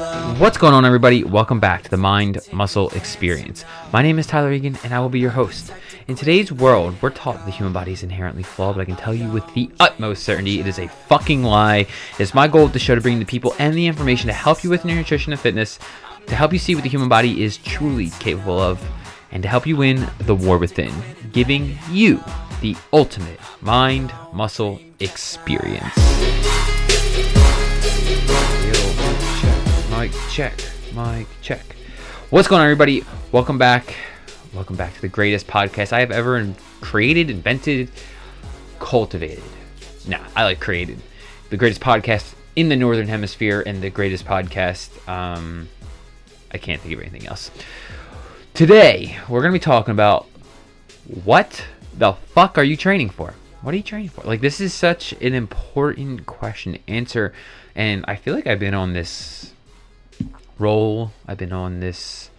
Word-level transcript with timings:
What's 0.00 0.56
going 0.56 0.72
on, 0.72 0.86
everybody? 0.86 1.24
Welcome 1.24 1.60
back 1.60 1.82
to 1.82 1.90
the 1.90 1.98
Mind 1.98 2.38
Muscle 2.54 2.88
Experience. 2.90 3.66
My 3.92 4.00
name 4.00 4.18
is 4.18 4.26
Tyler 4.26 4.50
Egan, 4.50 4.78
and 4.82 4.94
I 4.94 4.98
will 4.98 5.10
be 5.10 5.20
your 5.20 5.30
host. 5.30 5.74
In 6.08 6.16
today's 6.16 6.50
world, 6.50 6.94
we're 7.02 7.10
taught 7.10 7.44
the 7.44 7.50
human 7.50 7.74
body 7.74 7.92
is 7.92 8.02
inherently 8.02 8.42
flawed, 8.42 8.76
but 8.76 8.80
I 8.80 8.86
can 8.86 8.96
tell 8.96 9.12
you 9.12 9.28
with 9.28 9.46
the 9.52 9.70
utmost 9.78 10.22
certainty 10.22 10.58
it 10.58 10.66
is 10.66 10.78
a 10.78 10.88
fucking 10.88 11.42
lie. 11.42 11.86
It's 12.18 12.32
my 12.32 12.48
goal 12.48 12.64
of 12.64 12.72
the 12.72 12.78
show 12.78 12.94
to 12.94 13.00
bring 13.02 13.18
the 13.18 13.26
people 13.26 13.54
and 13.58 13.74
the 13.74 13.86
information 13.86 14.28
to 14.28 14.32
help 14.32 14.64
you 14.64 14.70
with 14.70 14.86
your 14.86 14.96
nutrition 14.96 15.34
and 15.34 15.40
fitness, 15.40 15.78
to 16.28 16.34
help 16.34 16.54
you 16.54 16.58
see 16.58 16.74
what 16.74 16.82
the 16.82 16.90
human 16.90 17.10
body 17.10 17.44
is 17.44 17.58
truly 17.58 18.08
capable 18.20 18.58
of, 18.58 18.82
and 19.32 19.42
to 19.42 19.50
help 19.50 19.66
you 19.66 19.76
win 19.76 20.08
the 20.20 20.34
war 20.34 20.56
within, 20.56 20.94
giving 21.32 21.76
you 21.90 22.24
the 22.62 22.74
ultimate 22.94 23.38
mind 23.60 24.14
muscle 24.32 24.80
experience. 24.98 25.92
Mic 30.10 30.28
check. 30.28 30.60
Mic 30.92 31.28
check. 31.40 31.76
What's 32.30 32.48
going 32.48 32.60
on, 32.60 32.66
everybody? 32.66 33.04
Welcome 33.30 33.58
back. 33.58 33.94
Welcome 34.52 34.74
back 34.74 34.92
to 34.94 35.00
the 35.00 35.08
greatest 35.08 35.46
podcast 35.46 35.92
I 35.92 36.00
have 36.00 36.10
ever 36.10 36.52
created, 36.80 37.30
invented, 37.30 37.92
cultivated. 38.80 39.44
Nah, 40.08 40.18
I 40.34 40.42
like 40.42 40.58
created. 40.58 41.00
The 41.50 41.56
greatest 41.56 41.80
podcast 41.80 42.34
in 42.56 42.68
the 42.68 42.74
Northern 42.74 43.06
Hemisphere 43.06 43.62
and 43.64 43.80
the 43.80 43.88
greatest 43.88 44.24
podcast. 44.24 44.90
Um, 45.08 45.68
I 46.50 46.58
can't 46.58 46.80
think 46.80 46.92
of 46.94 47.00
anything 47.02 47.28
else. 47.28 47.52
Today, 48.52 49.16
we're 49.28 49.42
going 49.42 49.52
to 49.52 49.60
be 49.60 49.62
talking 49.62 49.92
about 49.92 50.26
what 51.22 51.64
the 51.96 52.14
fuck 52.14 52.58
are 52.58 52.64
you 52.64 52.76
training 52.76 53.10
for? 53.10 53.34
What 53.62 53.74
are 53.74 53.76
you 53.76 53.84
training 53.84 54.08
for? 54.08 54.22
Like, 54.22 54.40
this 54.40 54.60
is 54.60 54.74
such 54.74 55.12
an 55.12 55.34
important 55.34 56.26
question 56.26 56.72
to 56.72 56.80
answer. 56.88 57.32
And 57.76 58.04
I 58.08 58.16
feel 58.16 58.34
like 58.34 58.48
I've 58.48 58.58
been 58.58 58.74
on 58.74 58.92
this 58.92 59.52
roll. 60.60 61.12
I've 61.26 61.38
been 61.38 61.52
on 61.52 61.80
this. 61.80 62.30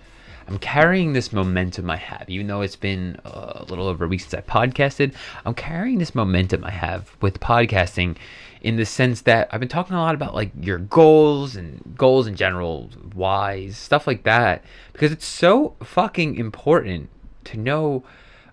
I'm 0.47 0.57
carrying 0.57 1.13
this 1.13 1.31
momentum 1.31 1.89
I 1.89 1.97
have, 1.97 2.25
even 2.27 2.47
though 2.47 2.61
it's 2.61 2.75
been 2.75 3.19
a 3.23 3.63
little 3.67 3.87
over 3.87 4.05
a 4.05 4.07
week 4.07 4.21
since 4.21 4.33
I 4.33 4.41
podcasted. 4.41 5.13
I'm 5.45 5.53
carrying 5.53 5.97
this 5.97 6.13
momentum 6.13 6.63
I 6.63 6.71
have 6.71 7.15
with 7.21 7.39
podcasting 7.39 8.17
in 8.61 8.75
the 8.75 8.85
sense 8.85 9.21
that 9.21 9.49
I've 9.51 9.59
been 9.59 9.69
talking 9.69 9.95
a 9.95 9.99
lot 9.99 10.15
about 10.15 10.35
like 10.35 10.51
your 10.59 10.77
goals 10.77 11.55
and 11.55 11.95
goals 11.97 12.27
in 12.27 12.35
general, 12.35 12.89
whys, 13.13 13.77
stuff 13.77 14.05
like 14.05 14.23
that, 14.23 14.63
because 14.93 15.11
it's 15.11 15.25
so 15.25 15.75
fucking 15.83 16.35
important 16.35 17.09
to 17.45 17.57
know 17.57 18.03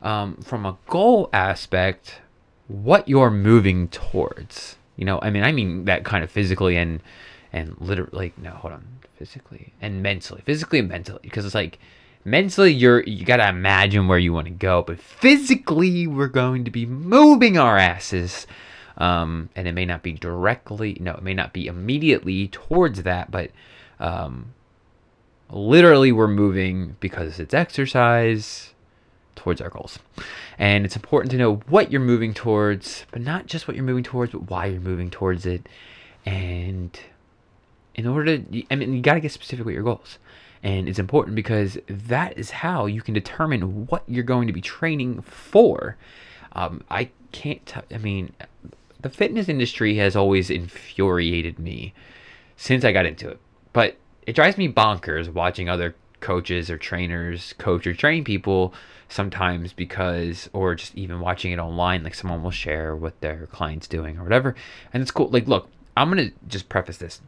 um, 0.03 0.37
from 0.37 0.65
a 0.65 0.77
goal 0.87 1.29
aspect 1.33 2.21
what 2.69 3.09
you're 3.09 3.31
moving 3.31 3.89
towards. 3.89 4.77
You 4.97 5.05
know, 5.05 5.19
I 5.23 5.31
mean, 5.31 5.43
I 5.43 5.53
mean 5.53 5.85
that 5.87 6.05
kind 6.05 6.25
of 6.25 6.31
physically 6.31 6.77
and 6.77 7.01
and 7.53 7.77
literally. 7.81 8.33
No, 8.37 8.51
hold 8.51 8.75
on, 8.75 8.87
physically 9.17 9.73
and 9.81 10.03
mentally, 10.03 10.43
physically 10.45 10.79
and 10.79 10.89
mentally, 10.89 11.21
because 11.23 11.45
it's 11.45 11.55
like 11.55 11.79
mentally 12.25 12.73
you're 12.73 13.03
you 13.05 13.25
gotta 13.25 13.49
imagine 13.49 14.09
where 14.09 14.19
you 14.19 14.33
want 14.33 14.47
to 14.47 14.53
go, 14.53 14.83
but 14.83 15.01
physically 15.01 16.07
we're 16.07 16.29
going 16.29 16.65
to 16.65 16.71
be 16.71 16.87
moving 16.87 17.59
our 17.59 17.77
asses. 17.77 18.47
Um, 18.97 19.49
and 19.55 19.69
it 19.69 19.73
may 19.73 19.85
not 19.85 20.03
be 20.03 20.13
directly, 20.13 20.99
no, 21.01 21.15
it 21.15 21.23
may 21.23 21.33
not 21.33 21.53
be 21.53 21.69
immediately 21.69 22.49
towards 22.49 23.05
that, 23.05 23.31
but 23.31 23.53
um, 24.01 24.55
literally 25.51 26.11
we're 26.11 26.27
moving 26.27 26.97
because 26.99 27.39
it's 27.39 27.55
exercise 27.55 28.75
towards 29.37 29.61
our 29.61 29.71
goals. 29.71 29.99
And 30.59 30.85
it's 30.85 30.97
important 30.97 31.31
to 31.31 31.39
know 31.39 31.57
what 31.69 31.93
you're 31.93 32.01
moving 32.01 32.35
towards, 32.35 33.07
but 33.13 33.23
not 33.23 33.47
just 33.47 33.69
what 33.69 33.77
you're 33.77 33.85
moving 33.85 34.03
towards, 34.03 34.33
but 34.33 34.51
why 34.51 34.67
you're 34.67 34.81
moving 34.81 35.11
towards 35.11 35.47
it. 35.47 35.69
And 36.27 36.99
in 37.99 38.07
order 38.07 38.39
to, 38.39 38.63
I 38.71 38.77
mean, 38.77 38.95
you 38.95 39.03
got 39.03 39.15
to 39.15 39.21
get 39.21 39.33
specific 39.33 39.67
with 39.67 39.75
your 39.75 39.83
goals. 39.83 40.19
And 40.63 40.89
it's 40.89 41.01
important 41.01 41.35
because 41.35 41.79
that 41.89 42.39
is 42.39 42.51
how 42.51 42.87
you 42.87 43.03
can 43.03 43.13
determine 43.13 43.87
what 43.87 44.05
you're 44.07 44.23
going 44.23 44.47
to 44.47 44.53
be 44.53 44.61
training 44.61 45.23
for. 45.23 45.97
Um, 46.53 46.85
I 46.91 47.11
can't, 47.33 47.65
t- 47.67 47.95
I 47.95 47.99
mean, 47.99 48.33
the 49.03 49.11
fitness 49.11 49.49
industry 49.49 49.97
has 49.97 50.15
always 50.15 50.49
infuriated 50.49 51.59
me 51.59 51.93
since 52.57 52.85
I 52.85 52.93
got 52.93 53.05
into 53.05 53.29
it. 53.29 53.41
But 53.73 53.97
it 54.27 54.35
drives 54.35 54.57
me 54.57 54.73
bonkers 54.73 55.29
watching 55.33 55.69
other 55.69 55.97
coaches 56.21 56.71
or 56.71 56.79
trainers 56.79 57.53
coach 57.59 57.85
or 57.87 57.95
train 57.95 58.23
people 58.23 58.73
sometimes 59.09 59.73
because 59.73 60.49
or 60.53 60.75
just 60.75 60.95
even 60.95 61.21
watching 61.21 61.53
it 61.53 61.59
online 61.59 62.03
like 62.03 62.15
someone 62.15 62.43
will 62.43 62.51
share 62.51 62.95
what 62.95 63.21
their 63.21 63.47
clients 63.47 63.87
doing 63.87 64.19
or 64.19 64.25
whatever 64.25 64.57
and 64.93 65.01
it's 65.01 65.13
cool 65.13 65.29
like 65.29 65.47
look 65.47 65.69
i'm 65.97 66.09
gonna 66.09 66.31
just 66.49 66.69
preface 66.69 66.97
this 66.97 67.21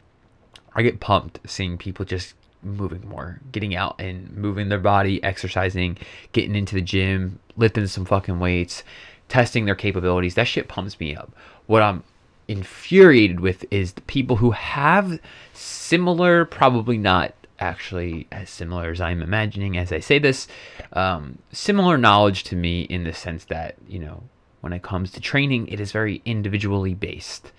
i 0.75 0.81
get 0.81 0.99
pumped 0.99 1.39
seeing 1.45 1.77
people 1.77 2.05
just 2.05 2.33
moving 2.63 3.07
more 3.07 3.39
getting 3.51 3.75
out 3.75 3.95
and 3.99 4.31
moving 4.35 4.69
their 4.69 4.79
body 4.79 5.23
exercising 5.23 5.97
getting 6.31 6.55
into 6.55 6.75
the 6.75 6.81
gym 6.81 7.39
lifting 7.57 7.87
some 7.87 8.05
fucking 8.05 8.39
weights 8.39 8.83
testing 9.29 9.65
their 9.65 9.75
capabilities 9.75 10.35
that 10.35 10.47
shit 10.47 10.67
pumps 10.67 10.99
me 10.99 11.15
up 11.15 11.31
what 11.65 11.81
i'm 11.81 12.03
infuriated 12.47 13.39
with 13.39 13.65
is 13.71 13.93
the 13.93 14.01
people 14.01 14.35
who 14.35 14.51
have 14.51 15.19
similar 15.53 16.45
probably 16.45 16.97
not 16.97 17.33
actually 17.61 18.27
as 18.31 18.49
similar 18.49 18.89
as 18.89 18.99
I'm 18.99 19.21
imagining 19.21 19.77
as 19.77 19.91
I 19.91 19.99
say 19.99 20.19
this. 20.19 20.47
Um, 20.93 21.37
similar 21.51 21.97
knowledge 21.97 22.43
to 22.45 22.55
me 22.55 22.81
in 22.81 23.03
the 23.03 23.13
sense 23.13 23.45
that, 23.45 23.75
you 23.87 23.99
know, 23.99 24.23
when 24.61 24.73
it 24.73 24.81
comes 24.81 25.11
to 25.11 25.21
training, 25.21 25.67
it 25.67 25.79
is 25.79 25.91
very 25.91 26.21
individually 26.25 26.93
based. 26.93 27.51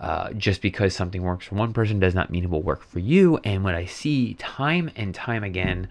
Uh, 0.00 0.32
just 0.32 0.62
because 0.62 0.96
something 0.96 1.20
works 1.20 1.44
for 1.44 1.56
one 1.56 1.74
person 1.74 2.00
does 2.00 2.14
not 2.14 2.30
mean 2.30 2.44
it 2.44 2.48
will 2.48 2.62
work 2.62 2.82
for 2.82 2.98
you. 2.98 3.36
And 3.44 3.62
what 3.62 3.74
I 3.74 3.84
see 3.84 4.32
time 4.34 4.90
and 4.96 5.14
time 5.14 5.44
again, 5.44 5.88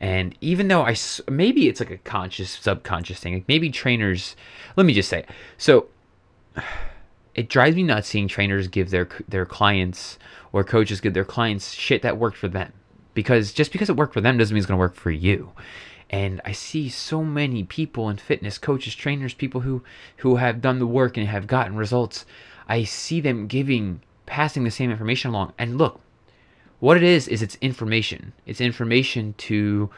and 0.00 0.36
even 0.40 0.68
though 0.68 0.82
I 0.82 0.94
maybe 1.28 1.66
it's 1.66 1.80
like 1.80 1.90
a 1.90 1.98
conscious, 1.98 2.50
subconscious 2.50 3.18
thing, 3.18 3.34
like 3.34 3.48
maybe 3.48 3.68
trainers, 3.68 4.36
let 4.76 4.86
me 4.86 4.94
just 4.94 5.08
say, 5.08 5.24
so 5.56 5.88
it 7.34 7.48
drives 7.48 7.74
me 7.74 7.82
nuts 7.82 8.06
seeing 8.06 8.28
trainers 8.28 8.68
give 8.68 8.90
their 8.90 9.08
their 9.26 9.44
clients 9.44 10.20
or 10.52 10.62
coaches 10.62 11.00
give 11.00 11.14
their 11.14 11.24
clients 11.24 11.72
shit 11.72 12.02
that 12.02 12.16
worked 12.16 12.36
for 12.36 12.48
them. 12.48 12.72
Because 13.12 13.52
just 13.52 13.72
because 13.72 13.88
it 13.88 13.96
worked 13.96 14.14
for 14.14 14.20
them 14.20 14.38
doesn't 14.38 14.54
mean 14.54 14.60
it's 14.60 14.66
going 14.66 14.78
to 14.78 14.80
work 14.80 14.94
for 14.94 15.10
you. 15.10 15.50
And 16.10 16.40
i 16.44 16.52
see 16.52 16.88
so 16.88 17.24
many 17.24 17.64
people 17.64 18.08
in 18.08 18.18
fitness 18.18 18.56
coaches 18.56 18.94
trainers 18.94 19.34
people 19.34 19.62
who 19.62 19.82
who 20.18 20.36
have 20.36 20.62
done 20.62 20.78
the 20.78 20.86
work 20.86 21.16
and 21.16 21.26
have 21.26 21.48
gotten 21.48 21.76
results 21.76 22.24
i 22.68 22.84
see 22.84 23.20
them 23.20 23.46
giving 23.46 24.00
passing 24.26 24.64
the 24.64 24.70
same 24.70 24.90
information 24.90 25.30
along 25.30 25.52
and 25.58 25.78
look 25.78 26.00
what 26.80 26.96
it 26.96 27.02
is 27.02 27.28
is 27.28 27.42
it's 27.42 27.56
information 27.60 28.32
it's 28.46 28.60
information 28.60 29.34
to 29.38 29.90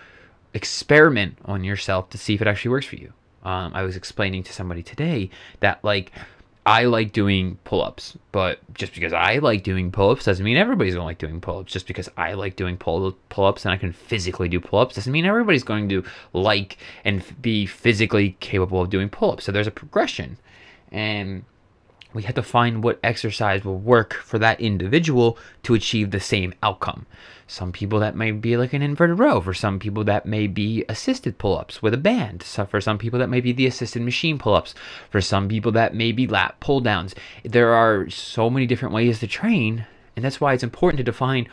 experiment 0.55 1.37
on 1.45 1.65
yourself 1.65 2.11
to 2.11 2.19
see 2.19 2.35
if 2.35 2.41
it 2.41 2.49
actually 2.49 2.71
works 2.71 2.87
for 2.87 2.97
you 2.97 3.13
um, 3.45 3.73
i 3.75 3.83
was 3.83 3.97
explaining 3.97 4.43
to 4.43 4.53
somebody 4.53 4.83
today 4.83 5.31
that 5.61 5.83
like 5.85 6.13
I 6.67 6.85
like 6.85 7.13
doing 7.13 7.59
pull 7.65 7.83
ups, 7.83 8.19
but 8.33 8.61
just 8.75 8.93
because 8.93 9.15
I 9.15 9.39
like 9.39 9.63
doing 9.63 9.91
pull 9.91 10.11
ups 10.11 10.27
doesn't 10.27 10.45
mean 10.45 10.59
everybody's 10.59 10.95
going 10.95 11.03
to 11.03 11.07
like 11.07 11.19
doing 11.19 11.41
pull 11.41 11.59
ups. 11.59 11.73
Just 11.73 11.87
because 11.87 12.09
I 12.19 12.35
like 12.35 12.55
doing 12.55 12.77
pull 12.77 13.17
ups 13.45 13.65
and 13.65 13.73
I 13.73 13.79
can 13.79 13.93
physically 13.93 14.49
do 14.49 14.61
pull 14.61 14.79
ups 14.79 14.95
doesn't 14.95 15.13
mean 15.13 15.25
everybody's 15.25 15.65
going 15.65 15.89
to 15.89 16.05
like 16.35 16.77
and 17.05 17.25
be 17.41 17.65
physically 17.65 18.37
capable 18.41 18.83
of 18.83 18.91
doing 18.91 19.09
pull 19.09 19.33
ups. 19.33 19.45
So 19.45 19.53
there's 19.53 19.67
a 19.67 19.73
progression. 19.73 20.37
And 20.93 21.45
we 22.13 22.23
have 22.23 22.35
to 22.35 22.43
find 22.43 22.83
what 22.83 22.99
exercise 23.03 23.65
will 23.65 23.79
work 23.79 24.15
for 24.15 24.39
that 24.39 24.61
individual 24.61 25.39
to 25.63 25.75
achieve 25.75 26.11
the 26.11 26.21
same 26.21 26.55
outcome. 26.63 27.07
Some 27.47 27.73
people 27.73 27.99
that 28.01 28.15
may 28.15 28.31
be 28.31 28.57
like 28.57 28.73
an 28.73 28.83
inverted 28.83 29.19
row. 29.19 29.41
For 29.41 29.55
some 29.55 29.79
people 29.79 30.05
that 30.05 30.27
may 30.27 30.47
be 30.47 30.85
assisted 30.89 31.39
pull-ups 31.39 31.83
with 31.83 31.95
a 31.95 31.99
band. 31.99 32.43
So 32.43 32.65
for 32.65 32.81
some 32.81 32.99
people 32.99 33.19
that 33.19 33.29
may 33.29 33.41
be 33.41 33.53
the 33.53 33.67
assisted 33.67 34.03
machine 34.03 34.39
pull-ups. 34.39 34.75
For 35.11 35.21
some 35.21 35.49
people 35.49 35.73
that 35.73 35.95
may 35.95 36.13
be 36.13 36.27
lat 36.27 36.59
pull 36.61 36.81
downs. 36.81 37.15
There 37.45 37.73
are 37.73 38.09
so 38.09 38.51
many 38.51 38.67
different 38.67 38.95
ways 38.95 39.19
to 39.21 39.27
train, 39.27 39.87
and 40.15 40.25
that's 40.25 40.41
why 40.41 40.53
it's 40.53 40.63
important 40.63 40.99
to 40.99 41.05
define 41.05 41.49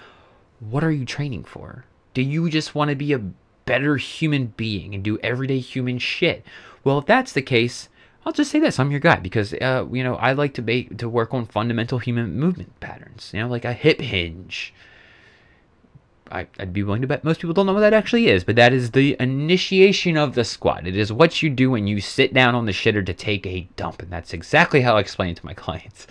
what 0.60 0.84
are 0.84 0.92
you 0.92 1.06
training 1.06 1.44
for? 1.44 1.86
Do 2.14 2.22
you 2.22 2.50
just 2.50 2.74
want 2.74 2.90
to 2.90 2.96
be 2.96 3.14
a 3.14 3.22
better 3.66 3.98
human 3.98 4.54
being 4.58 4.96
and 4.96 5.04
do 5.04 5.20
everyday 5.20 5.60
human 5.60 6.00
shit? 6.00 6.46
Well, 6.84 7.00
if 7.00 7.06
that's 7.06 7.34
the 7.34 7.42
case, 7.42 7.90
I'll 8.28 8.34
just 8.34 8.52
say 8.52 8.60
this: 8.60 8.78
I'm 8.78 8.92
your 8.92 9.00
guy 9.00 9.16
because 9.16 9.54
uh, 9.54 9.88
you 9.90 10.04
know 10.04 10.16
I 10.16 10.34
like 10.34 10.54
to 10.56 10.84
to 10.84 11.08
work 11.08 11.34
on 11.34 11.46
fundamental 11.46 11.98
human 11.98 12.38
movement 12.38 12.78
patterns. 12.82 13.32
You 13.34 13.40
know, 13.40 13.48
like 13.48 13.64
a 13.64 13.72
hip 13.72 14.02
hinge, 14.02 14.74
I, 16.30 16.48
would 16.60 16.74
be 16.74 16.84
willing 16.84 17.02
to 17.04 17.08
bet 17.08 17.24
most 17.24 17.40
people 17.40 17.54
don't 17.54 17.66
know 17.66 17.74
what 17.74 17.80
that 17.80 17.94
actually 17.94 18.28
is, 18.28 18.44
but 18.44 18.58
that 18.58 18.74
is 18.74 18.92
the 18.92 19.16
initiation 19.18 20.18
of 20.18 20.36
the 20.36 20.44
squat. 20.44 20.86
It 20.86 20.98
is 20.98 21.14
what 21.14 21.42
you 21.42 21.50
do 21.50 21.72
when 21.72 21.88
you 21.88 22.02
sit 22.02 22.34
down 22.34 22.54
on 22.54 22.66
the 22.66 22.74
shitter 22.74 23.06
to 23.06 23.14
take 23.14 23.48
a 23.48 23.70
dump, 23.78 24.02
and 24.02 24.12
that's 24.12 24.34
exactly 24.34 24.82
how 24.82 24.98
I 24.98 25.00
explain 25.00 25.30
it 25.30 25.38
to 25.38 25.46
my 25.46 25.54
clients. 25.66 26.06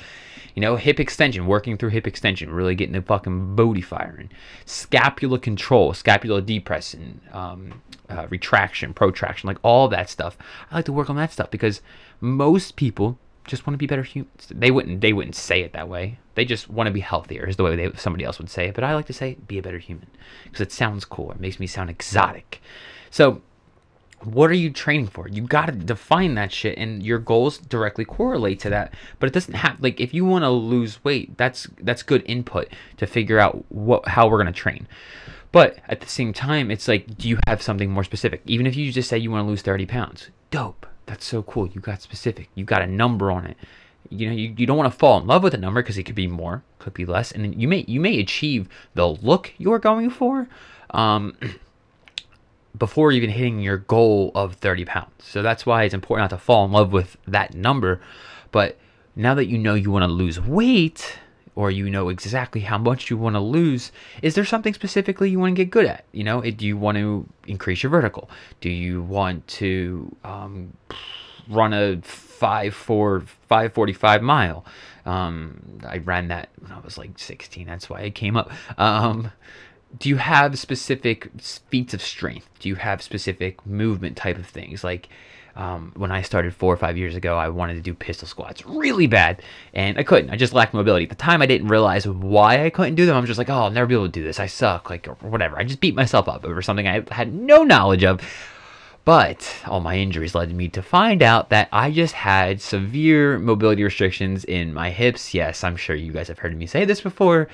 You 0.54 0.62
know, 0.62 0.76
hip 0.76 0.98
extension, 0.98 1.46
working 1.46 1.76
through 1.76 1.90
hip 1.90 2.06
extension, 2.06 2.50
really 2.50 2.74
getting 2.74 2.94
the 2.94 3.02
fucking 3.02 3.56
booty 3.56 3.82
firing. 3.82 4.30
Scapula 4.64 5.38
control, 5.38 5.92
scapula 5.92 6.40
depression, 6.40 7.20
um, 7.30 7.82
uh, 8.08 8.26
retraction, 8.30 8.94
protraction, 8.94 9.46
like 9.46 9.58
all 9.62 9.88
that 9.88 10.08
stuff. 10.08 10.38
I 10.70 10.76
like 10.76 10.86
to 10.86 10.94
work 10.94 11.10
on 11.10 11.16
that 11.16 11.30
stuff 11.30 11.50
because 11.50 11.82
most 12.20 12.76
people 12.76 13.18
just 13.46 13.66
want 13.66 13.74
to 13.74 13.78
be 13.78 13.86
better 13.86 14.02
humans. 14.02 14.48
They 14.50 14.70
wouldn't 14.70 15.00
they 15.00 15.12
wouldn't 15.12 15.34
say 15.34 15.60
it 15.60 15.72
that 15.72 15.88
way, 15.88 16.18
They 16.34 16.44
just 16.44 16.68
want 16.68 16.88
to 16.88 16.92
be 16.92 17.00
healthier, 17.00 17.46
is 17.46 17.56
the 17.56 17.64
way 17.64 17.76
they, 17.76 17.92
somebody 17.96 18.24
else 18.24 18.38
would 18.38 18.50
say 18.50 18.68
it. 18.68 18.74
But 18.74 18.84
I 18.84 18.94
like 18.94 19.06
to 19.06 19.12
say, 19.12 19.36
be 19.46 19.58
a 19.58 19.62
better 19.62 19.78
human 19.78 20.08
because 20.44 20.60
it 20.60 20.72
sounds 20.72 21.04
cool. 21.04 21.30
It 21.32 21.40
makes 21.40 21.60
me 21.60 21.66
sound 21.66 21.90
exotic. 21.90 22.60
So, 23.10 23.42
what 24.22 24.50
are 24.50 24.54
you 24.54 24.70
training 24.70 25.08
for? 25.08 25.28
You 25.28 25.42
got 25.42 25.66
to 25.66 25.72
define 25.72 26.34
that 26.34 26.50
shit, 26.50 26.76
and 26.78 27.02
your 27.02 27.18
goals 27.18 27.58
directly 27.58 28.04
correlate 28.04 28.58
to 28.60 28.70
that. 28.70 28.94
But 29.18 29.28
it 29.28 29.32
doesn't 29.32 29.54
have 29.54 29.80
like 29.80 30.00
if 30.00 30.12
you 30.12 30.24
want 30.24 30.44
to 30.44 30.50
lose 30.50 31.02
weight, 31.04 31.36
that's 31.36 31.68
that's 31.80 32.02
good 32.02 32.22
input 32.26 32.68
to 32.96 33.06
figure 33.06 33.38
out 33.38 33.64
what 33.70 34.08
how 34.08 34.28
we're 34.28 34.38
gonna 34.38 34.52
train. 34.52 34.88
But 35.52 35.78
at 35.88 36.00
the 36.00 36.08
same 36.08 36.32
time, 36.32 36.70
it's 36.70 36.88
like, 36.88 37.16
do 37.16 37.28
you 37.28 37.38
have 37.46 37.62
something 37.62 37.90
more 37.90 38.04
specific? 38.04 38.42
Even 38.44 38.66
if 38.66 38.76
you 38.76 38.92
just 38.92 39.08
say 39.08 39.16
you 39.16 39.30
want 39.30 39.46
to 39.46 39.48
lose 39.48 39.62
30 39.62 39.86
pounds, 39.86 40.28
dope. 40.50 40.86
That's 41.06 41.24
so 41.24 41.42
cool. 41.42 41.68
You 41.68 41.80
got 41.80 42.02
specific. 42.02 42.48
You 42.54 42.64
got 42.64 42.82
a 42.82 42.86
number 42.86 43.30
on 43.30 43.46
it. 43.46 43.56
You 44.10 44.28
know, 44.28 44.34
you, 44.34 44.54
you 44.56 44.66
don't 44.66 44.76
want 44.76 44.92
to 44.92 44.98
fall 44.98 45.20
in 45.20 45.26
love 45.26 45.42
with 45.42 45.54
a 45.54 45.58
number 45.58 45.82
because 45.82 45.98
it 45.98 46.04
could 46.04 46.14
be 46.14 46.26
more, 46.26 46.62
could 46.78 46.94
be 46.94 47.04
less, 47.04 47.32
and 47.32 47.60
you 47.60 47.66
may 47.66 47.84
you 47.88 47.98
may 48.00 48.20
achieve 48.20 48.68
the 48.94 49.08
look 49.08 49.52
you're 49.58 49.80
going 49.80 50.10
for. 50.10 50.48
Um, 50.90 51.36
before 52.78 53.10
even 53.10 53.30
hitting 53.30 53.60
your 53.60 53.78
goal 53.78 54.30
of 54.34 54.54
30 54.56 54.84
pounds. 54.84 55.10
So 55.18 55.42
that's 55.42 55.64
why 55.64 55.84
it's 55.84 55.94
important 55.94 56.30
not 56.30 56.36
to 56.36 56.42
fall 56.42 56.64
in 56.66 56.72
love 56.72 56.92
with 56.92 57.16
that 57.26 57.54
number. 57.54 58.00
But 58.52 58.78
now 59.14 59.34
that 59.34 59.46
you 59.46 59.58
know 59.58 59.74
you 59.74 59.90
want 59.90 60.02
to 60.02 60.12
lose 60.12 60.40
weight, 60.40 61.18
or 61.56 61.70
you 61.70 61.90
know 61.90 62.10
exactly 62.10 62.60
how 62.60 62.78
much 62.78 63.10
you 63.10 63.16
want 63.16 63.34
to 63.34 63.40
lose, 63.40 63.90
is 64.22 64.34
there 64.34 64.44
something 64.44 64.74
specifically 64.74 65.30
you 65.30 65.40
want 65.40 65.56
to 65.56 65.64
get 65.64 65.70
good 65.70 65.86
at? 65.86 66.04
You 66.12 66.22
know, 66.22 66.42
do 66.42 66.66
you 66.66 66.76
want 66.76 66.98
to 66.98 67.26
increase 67.46 67.82
your 67.82 67.90
vertical? 67.90 68.30
Do 68.60 68.70
you 68.70 69.02
want 69.02 69.46
to 69.48 70.14
um, 70.22 70.74
run 71.48 71.72
a 71.72 72.00
five 72.02 72.74
four 72.74 73.22
five 73.48 73.72
forty 73.72 73.94
five 73.94 74.22
mile? 74.22 74.64
Um, 75.06 75.80
I 75.88 75.98
ran 75.98 76.28
that 76.28 76.50
when 76.60 76.72
I 76.72 76.80
was 76.80 76.98
like 76.98 77.18
16. 77.18 77.66
That's 77.66 77.88
why 77.88 78.02
it 78.02 78.14
came 78.14 78.36
up. 78.36 78.50
Um, 78.78 79.32
do 79.98 80.08
you 80.08 80.16
have 80.16 80.58
specific 80.58 81.30
feats 81.40 81.94
of 81.94 82.02
strength? 82.02 82.50
Do 82.58 82.68
you 82.68 82.74
have 82.74 83.00
specific 83.00 83.64
movement 83.64 84.16
type 84.16 84.36
of 84.36 84.46
things? 84.46 84.84
Like 84.84 85.08
um, 85.56 85.92
when 85.96 86.12
I 86.12 86.22
started 86.22 86.54
four 86.54 86.72
or 86.72 86.76
five 86.76 86.98
years 86.98 87.14
ago, 87.14 87.36
I 87.36 87.48
wanted 87.48 87.74
to 87.74 87.80
do 87.80 87.94
pistol 87.94 88.28
squats 88.28 88.66
really 88.66 89.06
bad, 89.06 89.42
and 89.72 89.98
I 89.98 90.02
couldn't. 90.02 90.30
I 90.30 90.36
just 90.36 90.52
lacked 90.52 90.74
mobility. 90.74 91.04
At 91.04 91.08
the 91.08 91.16
time, 91.16 91.40
I 91.40 91.46
didn't 91.46 91.68
realize 91.68 92.06
why 92.06 92.64
I 92.64 92.70
couldn't 92.70 92.94
do 92.94 93.06
them. 93.06 93.16
I'm 93.16 93.26
just 93.26 93.38
like, 93.38 93.48
oh, 93.48 93.54
I'll 93.54 93.70
never 93.70 93.86
be 93.86 93.94
able 93.94 94.06
to 94.06 94.12
do 94.12 94.22
this. 94.22 94.38
I 94.38 94.46
suck, 94.46 94.90
like, 94.90 95.08
or 95.08 95.14
whatever. 95.20 95.58
I 95.58 95.64
just 95.64 95.80
beat 95.80 95.94
myself 95.94 96.28
up 96.28 96.44
over 96.44 96.60
something 96.60 96.86
I 96.86 97.04
had 97.10 97.32
no 97.32 97.64
knowledge 97.64 98.04
of. 98.04 98.20
But 99.06 99.62
all 99.66 99.78
my 99.80 99.96
injuries 99.96 100.34
led 100.34 100.52
me 100.52 100.68
to 100.70 100.82
find 100.82 101.22
out 101.22 101.50
that 101.50 101.68
I 101.70 101.92
just 101.92 102.12
had 102.12 102.60
severe 102.60 103.38
mobility 103.38 103.84
restrictions 103.84 104.44
in 104.44 104.74
my 104.74 104.90
hips. 104.90 105.32
Yes, 105.32 105.62
I'm 105.62 105.76
sure 105.76 105.94
you 105.94 106.12
guys 106.12 106.26
have 106.26 106.40
heard 106.40 106.58
me 106.58 106.66
say 106.66 106.84
this 106.84 107.00
before 107.00 107.48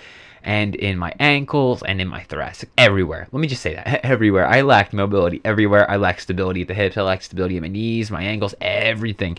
and 0.44 0.75
in 0.75 0.99
my 0.99 1.12
ankles 1.19 1.83
and 1.83 2.00
in 2.00 2.09
my 2.09 2.23
thoracic, 2.25 2.71
everywhere. 2.77 3.29
Let 3.33 3.41
me 3.41 3.49
just 3.49 3.62
say 3.62 3.75
that 3.75 4.00
everywhere. 4.05 4.47
I 4.47 4.62
lacked 4.62 4.93
mobility 4.93 5.41
everywhere. 5.44 5.91
I 5.91 5.97
lacked 5.97 6.23
stability 6.23 6.62
at 6.62 6.69
the 6.69 6.75
hips. 6.75 6.97
I 6.97 7.03
lacked 7.03 7.25
stability 7.25 7.56
at 7.56 7.62
my 7.62 7.69
knees, 7.69 8.11
my 8.11 8.23
ankles, 8.23 8.55
everything. 8.61 9.39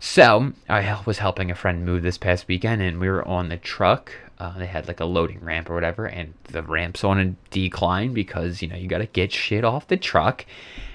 So 0.00 0.52
I 0.68 1.00
was 1.06 1.18
helping 1.18 1.50
a 1.50 1.54
friend 1.54 1.86
move 1.86 2.02
this 2.02 2.18
past 2.18 2.48
weekend, 2.48 2.82
and 2.82 2.98
we 2.98 3.08
were 3.08 3.26
on 3.26 3.48
the 3.48 3.56
truck. 3.56 4.12
Uh, 4.36 4.58
they 4.58 4.66
had 4.66 4.88
like 4.88 4.98
a 4.98 5.04
loading 5.04 5.38
ramp 5.40 5.70
or 5.70 5.74
whatever, 5.74 6.06
and 6.06 6.34
the 6.44 6.62
ramp's 6.62 7.04
on 7.04 7.20
a 7.20 7.34
decline 7.50 8.12
because 8.12 8.60
you 8.60 8.66
know 8.66 8.74
you 8.74 8.88
got 8.88 8.98
to 8.98 9.06
get 9.06 9.30
shit 9.30 9.64
off 9.64 9.86
the 9.86 9.96
truck. 9.96 10.44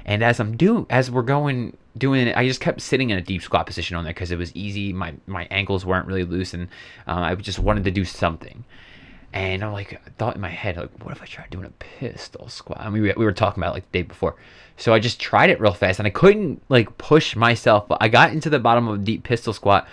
And 0.06 0.22
as 0.22 0.42
I'm 0.42 0.58
doing, 0.58 0.86
as 0.90 1.10
we're 1.10 1.22
going 1.22 1.78
doing 1.98 2.28
it, 2.28 2.36
I 2.36 2.46
just 2.46 2.60
kept 2.60 2.82
sitting 2.82 3.10
in 3.10 3.18
a 3.18 3.22
deep 3.22 3.42
squat 3.42 3.66
position 3.66 3.96
on 3.96 4.04
there 4.04 4.14
because 4.14 4.32
it 4.32 4.38
was 4.38 4.54
easy. 4.56 4.92
My 4.92 5.14
my 5.26 5.48
ankles 5.52 5.86
weren't 5.86 6.06
really 6.06 6.26
loose, 6.26 6.54
and 6.54 6.68
um, 7.08 7.24
I 7.24 7.34
just 7.36 7.60
wanted 7.60 7.86
to 7.86 7.92
do 7.92 8.04
something. 8.04 8.66
And 9.38 9.64
I'm 9.64 9.72
like, 9.72 9.94
I 9.94 10.10
thought 10.18 10.34
in 10.34 10.42
my 10.42 10.50
head, 10.50 10.78
like, 10.78 10.90
what 11.04 11.12
if 11.12 11.22
I 11.22 11.26
tried 11.26 11.52
doing 11.52 11.66
a 11.66 11.70
pistol 11.70 12.50
squat? 12.50 12.80
I 12.82 12.90
mean, 12.90 13.04
we, 13.04 13.14
we 13.16 13.24
were 13.24 13.32
talking 13.32 13.62
about 13.62 13.76
like 13.76 13.90
the 13.92 14.00
day 14.00 14.02
before. 14.02 14.36
So 14.78 14.96
I 14.96 15.00
just 15.00 15.20
tried 15.20 15.52
it 15.52 15.62
real 15.62 15.76
fast 15.76 16.00
and 16.00 16.08
I 16.08 16.10
couldn't 16.10 16.64
like 16.70 16.98
push 16.98 17.36
myself. 17.36 17.88
But 17.88 18.00
I 18.02 18.08
got 18.08 18.32
into 18.32 18.50
the 18.50 18.58
bottom 18.58 18.88
of 18.88 18.96
a 18.96 19.04
deep 19.04 19.22
pistol 19.22 19.54
squat 19.54 19.88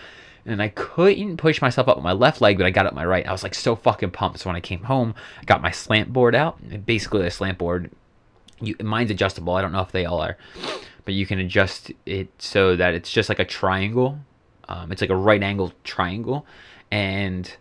and 0.46 0.62
I 0.62 0.68
couldn't 0.68 1.36
push 1.36 1.60
myself 1.60 1.88
up 1.88 1.98
with 1.98 2.04
my 2.04 2.12
left 2.12 2.40
leg, 2.40 2.56
but 2.56 2.64
I 2.66 2.70
got 2.70 2.86
up 2.86 2.94
my 2.94 3.04
right. 3.04 3.26
I 3.26 3.32
was 3.32 3.42
like 3.42 3.54
so 3.54 3.76
fucking 3.76 4.12
pumped. 4.12 4.38
So 4.38 4.48
when 4.48 4.56
I 4.56 4.60
came 4.60 4.84
home, 4.84 5.14
I 5.42 5.44
got 5.44 5.60
my 5.60 5.70
slant 5.70 6.10
board 6.10 6.34
out. 6.34 6.86
Basically, 6.86 7.26
a 7.26 7.30
slant 7.30 7.58
board, 7.58 7.90
you, 8.60 8.76
mine's 8.82 9.10
adjustable. 9.10 9.54
I 9.54 9.60
don't 9.60 9.72
know 9.72 9.82
if 9.82 9.92
they 9.92 10.06
all 10.06 10.22
are, 10.22 10.38
but 11.04 11.12
you 11.12 11.26
can 11.26 11.38
adjust 11.38 11.92
it 12.06 12.28
so 12.38 12.76
that 12.76 12.94
it's 12.94 13.12
just 13.12 13.28
like 13.28 13.40
a 13.40 13.44
triangle. 13.44 14.20
Um, 14.68 14.90
it's 14.90 15.02
like 15.02 15.10
a 15.10 15.16
right 15.16 15.42
angle 15.42 15.74
triangle. 15.84 16.46
And 16.90 17.54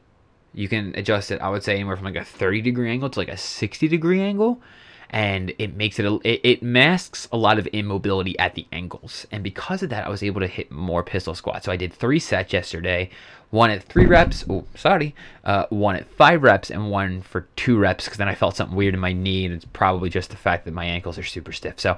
you 0.53 0.67
can 0.67 0.93
adjust 0.95 1.31
it, 1.31 1.41
I 1.41 1.49
would 1.49 1.63
say, 1.63 1.75
anywhere 1.75 1.95
from 1.95 2.05
like 2.05 2.15
a 2.15 2.23
30 2.23 2.61
degree 2.61 2.89
angle 2.89 3.09
to 3.09 3.19
like 3.19 3.29
a 3.29 3.37
60 3.37 3.87
degree 3.87 4.21
angle. 4.21 4.61
And 5.09 5.53
it 5.59 5.75
makes 5.75 5.99
it, 5.99 6.05
a, 6.05 6.15
it, 6.23 6.41
it 6.43 6.63
masks 6.63 7.27
a 7.31 7.37
lot 7.37 7.59
of 7.59 7.67
immobility 7.67 8.37
at 8.39 8.55
the 8.55 8.65
ankles. 8.71 9.27
And 9.31 9.43
because 9.43 9.83
of 9.83 9.89
that, 9.91 10.07
I 10.07 10.09
was 10.09 10.23
able 10.23 10.41
to 10.41 10.47
hit 10.47 10.71
more 10.71 11.03
pistol 11.03 11.35
squats. 11.35 11.65
So 11.65 11.71
I 11.71 11.75
did 11.75 11.93
three 11.93 12.17
sets 12.17 12.51
yesterday 12.51 13.11
one 13.53 13.69
at 13.69 13.83
three 13.83 14.07
reps. 14.07 14.43
Oh, 14.49 14.65
sorry. 14.73 15.13
Uh, 15.43 15.67
one 15.69 15.95
at 15.95 16.09
five 16.09 16.41
reps 16.41 16.71
and 16.71 16.89
one 16.89 17.21
for 17.21 17.41
two 17.55 17.77
reps 17.77 18.05
because 18.05 18.17
then 18.17 18.27
I 18.27 18.33
felt 18.33 18.55
something 18.55 18.75
weird 18.75 18.95
in 18.95 18.99
my 18.99 19.13
knee. 19.13 19.45
And 19.45 19.53
it's 19.53 19.63
probably 19.73 20.09
just 20.09 20.31
the 20.31 20.37
fact 20.37 20.65
that 20.65 20.73
my 20.73 20.85
ankles 20.85 21.19
are 21.19 21.23
super 21.23 21.51
stiff. 21.51 21.79
So 21.79 21.95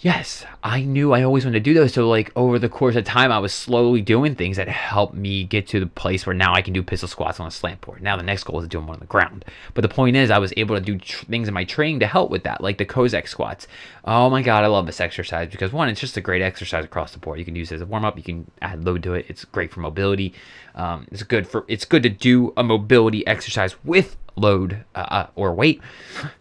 yes, 0.00 0.44
I 0.62 0.82
knew 0.82 1.12
I 1.12 1.22
always 1.22 1.44
wanted 1.44 1.64
to 1.64 1.70
do 1.70 1.74
those. 1.74 1.92
So 1.94 2.08
like 2.08 2.30
over 2.36 2.58
the 2.58 2.68
course 2.68 2.96
of 2.96 3.04
time, 3.04 3.32
I 3.32 3.38
was 3.38 3.52
slowly 3.52 4.00
doing 4.00 4.34
things 4.34 4.56
that 4.56 4.68
helped 4.68 5.14
me 5.14 5.44
get 5.44 5.66
to 5.68 5.80
the 5.80 5.86
place 5.86 6.26
where 6.26 6.34
now 6.34 6.54
I 6.54 6.62
can 6.62 6.72
do 6.72 6.82
pistol 6.82 7.08
squats 7.08 7.40
on 7.40 7.46
a 7.46 7.50
slant 7.50 7.80
board. 7.80 8.02
Now 8.02 8.16
the 8.16 8.22
next 8.22 8.44
goal 8.44 8.60
is 8.60 8.64
to 8.64 8.68
do 8.68 8.80
them 8.80 8.90
on 8.90 9.00
the 9.00 9.06
ground. 9.06 9.44
But 9.74 9.82
the 9.82 9.88
point 9.88 10.16
is, 10.16 10.30
I 10.30 10.38
was 10.38 10.52
able 10.56 10.76
to 10.76 10.80
do 10.80 10.98
tr- 10.98 11.24
things 11.26 11.48
in 11.48 11.54
my 11.54 11.64
training 11.64 12.00
to 12.00 12.06
help 12.06 12.30
with 12.30 12.44
that, 12.44 12.60
like 12.60 12.78
the 12.78 12.84
Cossack 12.84 13.26
squats. 13.26 13.66
Oh 14.04 14.30
my 14.30 14.42
god, 14.42 14.64
I 14.64 14.68
love 14.68 14.86
this 14.86 15.00
exercise 15.00 15.50
because 15.50 15.72
one, 15.72 15.88
it's 15.88 16.00
just 16.00 16.16
a 16.16 16.20
great 16.20 16.42
exercise 16.42 16.84
across 16.84 17.12
the 17.12 17.18
board. 17.18 17.38
You 17.38 17.44
can 17.44 17.56
use 17.56 17.72
it 17.72 17.76
as 17.76 17.82
a 17.82 17.86
warm 17.86 18.04
up. 18.04 18.16
You 18.16 18.22
can 18.22 18.50
add 18.62 18.84
load 18.84 19.02
to 19.04 19.14
it. 19.14 19.26
It's 19.28 19.44
great 19.44 19.72
for 19.72 19.80
mobility. 19.80 20.34
Um, 20.74 21.06
it's 21.10 21.22
good 21.22 21.46
for 21.46 21.64
it's 21.68 21.84
good 21.84 22.02
to 22.04 22.08
do 22.08 22.52
a 22.56 22.62
mobility 22.62 23.26
exercise 23.26 23.82
with 23.84 24.16
load 24.36 24.84
uh, 24.94 24.98
uh 24.98 25.26
or 25.34 25.52
weight. 25.52 25.80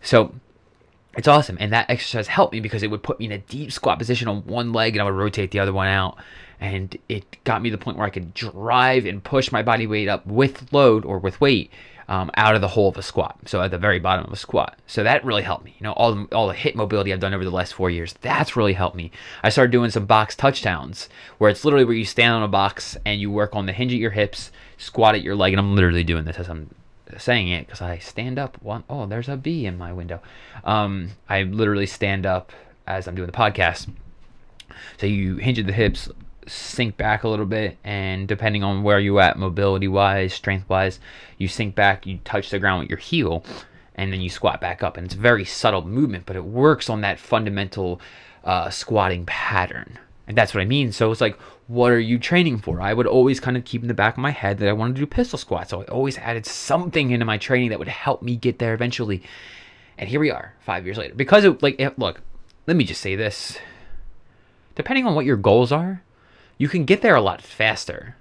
So 0.01 0.35
it's 1.17 1.27
awesome. 1.27 1.57
And 1.59 1.73
that 1.73 1.89
exercise 1.89 2.27
helped 2.27 2.53
me 2.53 2.59
because 2.59 2.83
it 2.83 2.91
would 2.91 3.01
put 3.01 3.19
me 3.19 3.25
in 3.25 3.31
a 3.31 3.39
deep 3.39 3.71
squat 3.71 3.97
position 3.97 4.27
on 4.27 4.45
one 4.45 4.71
leg 4.71 4.95
and 4.95 5.01
I 5.01 5.05
would 5.05 5.15
rotate 5.15 5.49
the 5.51 5.59
other 5.59 5.73
one 5.73 5.87
out. 5.87 6.17
And 6.59 6.95
it 7.09 7.43
got 7.43 7.61
me 7.61 7.69
to 7.71 7.75
the 7.75 7.83
point 7.83 7.97
where 7.97 8.05
I 8.05 8.11
could 8.11 8.33
drive 8.33 9.05
and 9.05 9.23
push 9.23 9.51
my 9.51 9.63
body 9.63 9.87
weight 9.87 10.07
up 10.07 10.25
with 10.27 10.71
load 10.71 11.05
or 11.05 11.17
with 11.17 11.41
weight 11.41 11.71
um, 12.07 12.31
out 12.35 12.55
of 12.55 12.61
the 12.61 12.67
hole 12.67 12.89
of 12.89 12.97
a 12.97 13.01
squat. 13.01 13.37
So 13.45 13.61
at 13.61 13.71
the 13.71 13.77
very 13.79 13.99
bottom 13.99 14.25
of 14.25 14.31
a 14.31 14.37
squat. 14.37 14.77
So 14.85 15.03
that 15.03 15.25
really 15.25 15.41
helped 15.41 15.65
me. 15.65 15.75
You 15.79 15.85
know, 15.85 15.93
all 15.93 16.13
the, 16.13 16.35
all 16.35 16.47
the 16.47 16.53
hip 16.53 16.75
mobility 16.75 17.11
I've 17.11 17.19
done 17.19 17.33
over 17.33 17.43
the 17.43 17.49
last 17.49 17.73
four 17.73 17.89
years, 17.89 18.13
that's 18.21 18.55
really 18.55 18.73
helped 18.73 18.95
me. 18.95 19.11
I 19.43 19.49
started 19.49 19.71
doing 19.71 19.89
some 19.89 20.05
box 20.05 20.35
touchdowns 20.35 21.09
where 21.39 21.49
it's 21.49 21.65
literally 21.65 21.85
where 21.85 21.95
you 21.95 22.05
stand 22.05 22.33
on 22.33 22.43
a 22.43 22.47
box 22.47 22.95
and 23.05 23.19
you 23.19 23.31
work 23.31 23.55
on 23.55 23.65
the 23.65 23.73
hinge 23.73 23.91
at 23.91 23.99
your 23.99 24.11
hips, 24.11 24.51
squat 24.77 25.15
at 25.15 25.23
your 25.23 25.35
leg. 25.35 25.53
And 25.53 25.59
I'm 25.59 25.75
literally 25.75 26.03
doing 26.03 26.25
this 26.25 26.37
as 26.37 26.47
I'm 26.47 26.69
saying 27.17 27.49
it 27.49 27.65
because 27.65 27.81
I 27.81 27.97
stand 27.99 28.37
up. 28.39 28.61
One, 28.61 28.83
oh, 28.89 29.05
there's 29.05 29.29
a 29.29 29.37
bee 29.37 29.65
in 29.65 29.77
my 29.77 29.93
window. 29.93 30.21
Um, 30.63 31.11
I 31.29 31.43
literally 31.43 31.85
stand 31.85 32.25
up 32.25 32.51
as 32.85 33.07
I'm 33.07 33.15
doing 33.15 33.27
the 33.27 33.33
podcast. 33.33 33.89
So 34.97 35.07
you 35.07 35.37
hinge 35.37 35.59
at 35.59 35.67
the 35.67 35.73
hips, 35.73 36.09
sink 36.47 36.97
back 36.97 37.23
a 37.23 37.29
little 37.29 37.45
bit, 37.45 37.77
and 37.83 38.27
depending 38.27 38.63
on 38.63 38.83
where 38.83 38.99
you 38.99 39.19
at, 39.19 39.37
mobility 39.37 39.87
wise, 39.87 40.33
strength 40.33 40.69
wise, 40.69 40.99
you 41.37 41.47
sink 41.47 41.75
back, 41.75 42.05
you 42.05 42.19
touch 42.23 42.49
the 42.49 42.59
ground 42.59 42.81
with 42.81 42.89
your 42.89 42.99
heel, 42.99 43.43
and 43.95 44.13
then 44.13 44.21
you 44.21 44.29
squat 44.29 44.61
back 44.61 44.83
up. 44.83 44.97
And 44.97 45.05
it's 45.05 45.15
a 45.15 45.19
very 45.19 45.45
subtle 45.45 45.85
movement, 45.85 46.25
but 46.25 46.35
it 46.35 46.45
works 46.45 46.89
on 46.89 47.01
that 47.01 47.19
fundamental 47.19 47.99
uh, 48.43 48.69
squatting 48.69 49.25
pattern. 49.25 49.99
And 50.27 50.37
that's 50.37 50.53
what 50.53 50.61
I 50.61 50.65
mean. 50.65 50.91
So 50.91 51.11
it's 51.11 51.21
like, 51.21 51.37
what 51.67 51.91
are 51.91 51.99
you 51.99 52.17
training 52.17 52.59
for? 52.59 52.81
I 52.81 52.93
would 52.93 53.07
always 53.07 53.39
kind 53.39 53.57
of 53.57 53.65
keep 53.65 53.81
in 53.81 53.87
the 53.87 53.93
back 53.93 54.15
of 54.15 54.19
my 54.19 54.31
head 54.31 54.57
that 54.59 54.69
I 54.69 54.73
wanted 54.73 54.95
to 54.95 55.01
do 55.01 55.05
pistol 55.05 55.37
squats. 55.37 55.71
So 55.71 55.81
I 55.81 55.85
always 55.85 56.17
added 56.17 56.45
something 56.45 57.11
into 57.11 57.25
my 57.25 57.37
training 57.37 57.69
that 57.69 57.79
would 57.79 57.87
help 57.89 58.21
me 58.21 58.35
get 58.35 58.59
there 58.59 58.73
eventually. 58.73 59.21
And 59.97 60.09
here 60.09 60.19
we 60.19 60.31
are, 60.31 60.53
five 60.61 60.85
years 60.85 60.97
later. 60.97 61.15
Because 61.15 61.43
it, 61.43 61.61
like, 61.61 61.79
it, 61.79 61.99
look, 61.99 62.21
let 62.67 62.77
me 62.77 62.85
just 62.85 63.01
say 63.01 63.15
this. 63.15 63.57
Depending 64.75 65.05
on 65.05 65.15
what 65.15 65.25
your 65.25 65.37
goals 65.37 65.71
are, 65.71 66.03
you 66.57 66.69
can 66.69 66.85
get 66.85 67.01
there 67.01 67.15
a 67.15 67.21
lot 67.21 67.41
faster 67.41 68.15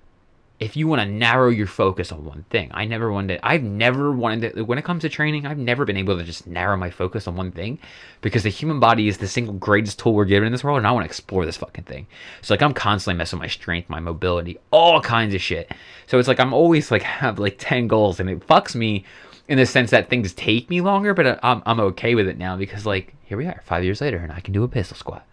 if 0.58 0.76
you 0.76 0.88
want 0.88 1.02
to 1.02 1.06
narrow 1.06 1.50
your 1.50 1.66
focus 1.66 2.10
on 2.10 2.24
one 2.24 2.44
thing. 2.48 2.70
I 2.72 2.86
never 2.86 3.12
wanted 3.12 3.40
I've 3.42 3.62
never 3.62 4.10
wanted 4.10 4.54
to, 4.54 4.62
when 4.62 4.78
it 4.78 4.84
comes 4.84 5.02
to 5.02 5.08
training, 5.08 5.46
I've 5.46 5.58
never 5.58 5.84
been 5.84 5.98
able 5.98 6.16
to 6.16 6.24
just 6.24 6.46
narrow 6.46 6.76
my 6.76 6.88
focus 6.90 7.26
on 7.26 7.36
one 7.36 7.52
thing 7.52 7.78
because 8.22 8.42
the 8.42 8.48
human 8.48 8.80
body 8.80 9.08
is 9.08 9.18
the 9.18 9.28
single 9.28 9.54
greatest 9.54 9.98
tool 9.98 10.14
we're 10.14 10.24
given 10.24 10.46
in 10.46 10.52
this 10.52 10.64
world 10.64 10.78
and 10.78 10.86
I 10.86 10.92
want 10.92 11.04
to 11.04 11.08
explore 11.08 11.44
this 11.44 11.58
fucking 11.58 11.84
thing. 11.84 12.06
So 12.40 12.54
like 12.54 12.62
I'm 12.62 12.72
constantly 12.72 13.18
messing 13.18 13.38
with 13.38 13.44
my 13.44 13.48
strength, 13.48 13.90
my 13.90 14.00
mobility, 14.00 14.58
all 14.70 15.00
kinds 15.02 15.34
of 15.34 15.42
shit. 15.42 15.72
So 16.06 16.18
it's 16.18 16.28
like 16.28 16.40
I'm 16.40 16.54
always 16.54 16.90
like 16.90 17.02
have 17.22 17.38
like 17.38 17.56
10 17.58 17.86
goals 17.86 18.18
and 18.18 18.30
it 18.30 18.46
fucks 18.46 18.74
me 18.74 19.04
in 19.48 19.58
the 19.58 19.66
sense 19.66 19.90
that 19.90 20.08
things 20.08 20.32
take 20.32 20.70
me 20.70 20.80
longer, 20.80 21.12
but 21.12 21.26
uh, 21.26 21.38
I'm, 21.42 21.62
I'm 21.66 21.80
okay 21.80 22.14
with 22.14 22.28
it 22.28 22.38
now 22.38 22.56
because 22.56 22.86
like 22.86 23.14
here 23.24 23.36
we 23.36 23.46
are 23.46 23.60
5 23.66 23.84
years 23.84 24.00
later 24.00 24.16
and 24.16 24.32
I 24.32 24.40
can 24.40 24.54
do 24.54 24.64
a 24.64 24.68
pistol 24.68 24.96
squat. 24.96 25.26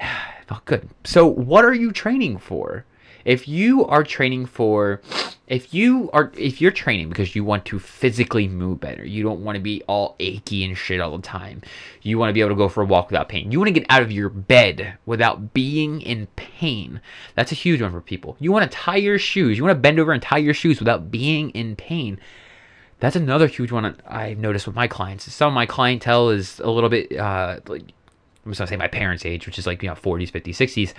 felt 0.48 0.64
good. 0.64 0.88
So 1.04 1.26
what 1.26 1.64
are 1.64 1.72
you 1.72 1.92
training 1.92 2.38
for? 2.38 2.84
If 3.24 3.48
you 3.48 3.84
are 3.86 4.04
training 4.04 4.46
for 4.46 5.00
if 5.50 5.74
you 5.74 6.08
are 6.12 6.32
if 6.36 6.60
you're 6.60 6.70
training 6.70 7.08
because 7.08 7.34
you 7.34 7.42
want 7.42 7.64
to 7.66 7.78
physically 7.78 8.46
move 8.46 8.78
better 8.78 9.04
you 9.04 9.22
don't 9.22 9.42
want 9.42 9.56
to 9.56 9.60
be 9.60 9.82
all 9.88 10.14
achy 10.20 10.64
and 10.64 10.78
shit 10.78 11.00
all 11.00 11.16
the 11.16 11.22
time 11.22 11.60
you 12.02 12.16
want 12.18 12.30
to 12.30 12.32
be 12.32 12.40
able 12.40 12.50
to 12.50 12.54
go 12.54 12.68
for 12.68 12.82
a 12.82 12.86
walk 12.86 13.10
without 13.10 13.28
pain 13.28 13.50
you 13.50 13.58
want 13.58 13.66
to 13.66 13.72
get 13.78 13.84
out 13.90 14.00
of 14.00 14.12
your 14.12 14.28
bed 14.28 14.96
without 15.06 15.52
being 15.52 16.00
in 16.00 16.28
pain 16.36 17.00
that's 17.34 17.50
a 17.50 17.56
huge 17.56 17.82
one 17.82 17.90
for 17.90 18.00
people. 18.00 18.36
You 18.38 18.52
want 18.52 18.70
to 18.70 18.76
tie 18.76 18.96
your 18.96 19.18
shoes 19.18 19.58
you 19.58 19.64
want 19.64 19.76
to 19.76 19.80
bend 19.80 19.98
over 19.98 20.12
and 20.12 20.22
tie 20.22 20.38
your 20.38 20.54
shoes 20.54 20.78
without 20.78 21.10
being 21.10 21.50
in 21.50 21.74
pain. 21.74 22.18
That's 23.00 23.16
another 23.16 23.48
huge 23.48 23.72
one 23.72 23.96
i've 24.06 24.38
noticed 24.38 24.66
with 24.66 24.76
my 24.76 24.86
clients. 24.86 25.30
Some 25.32 25.48
of 25.48 25.54
my 25.54 25.66
clientele 25.66 26.30
is 26.30 26.60
a 26.60 26.70
little 26.70 26.90
bit 26.90 27.16
uh 27.16 27.58
like 27.66 27.82
i'm 28.46 28.52
just 28.52 28.60
gonna 28.60 28.68
say 28.68 28.76
my 28.76 28.88
parents 28.88 29.26
age 29.26 29.46
which 29.46 29.58
is 29.58 29.66
like 29.66 29.82
you 29.82 29.88
know 29.88 29.96
40s 29.96 30.30
50s 30.30 30.54
60s 30.54 30.94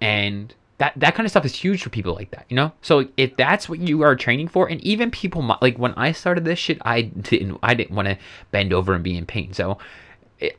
and 0.00 0.54
that 0.78 0.92
that 0.96 1.14
kind 1.14 1.24
of 1.24 1.30
stuff 1.30 1.44
is 1.44 1.54
huge 1.54 1.82
for 1.82 1.90
people 1.90 2.14
like 2.14 2.30
that, 2.32 2.46
you 2.48 2.56
know. 2.56 2.72
So 2.82 3.08
if 3.16 3.36
that's 3.36 3.68
what 3.68 3.78
you 3.78 4.02
are 4.02 4.16
training 4.16 4.48
for, 4.48 4.68
and 4.68 4.80
even 4.82 5.10
people 5.10 5.56
like 5.62 5.78
when 5.78 5.94
I 5.94 6.12
started 6.12 6.44
this 6.44 6.58
shit, 6.58 6.78
I 6.82 7.02
didn't 7.02 7.58
I 7.62 7.74
didn't 7.74 7.94
want 7.94 8.08
to 8.08 8.18
bend 8.50 8.72
over 8.72 8.92
and 8.94 9.04
be 9.04 9.16
in 9.16 9.26
pain. 9.26 9.52
So 9.52 9.78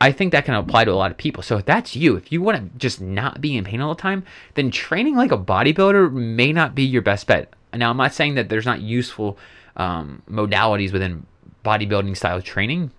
I 0.00 0.12
think 0.12 0.32
that 0.32 0.44
can 0.44 0.54
apply 0.54 0.84
to 0.84 0.92
a 0.92 0.94
lot 0.94 1.10
of 1.10 1.18
people. 1.18 1.42
So 1.42 1.58
if 1.58 1.66
that's 1.66 1.94
you, 1.94 2.16
if 2.16 2.32
you 2.32 2.40
want 2.40 2.56
to 2.58 2.78
just 2.78 3.00
not 3.00 3.40
be 3.40 3.56
in 3.56 3.64
pain 3.64 3.80
all 3.80 3.94
the 3.94 4.00
time, 4.00 4.24
then 4.54 4.70
training 4.70 5.16
like 5.16 5.32
a 5.32 5.38
bodybuilder 5.38 6.12
may 6.12 6.52
not 6.52 6.74
be 6.74 6.82
your 6.82 7.02
best 7.02 7.26
bet. 7.26 7.52
Now 7.74 7.90
I'm 7.90 7.96
not 7.98 8.14
saying 8.14 8.36
that 8.36 8.48
there's 8.48 8.64
not 8.64 8.80
useful 8.80 9.38
um, 9.76 10.22
modalities 10.30 10.92
within 10.92 11.26
bodybuilding 11.64 12.16
style 12.16 12.40
training, 12.40 12.90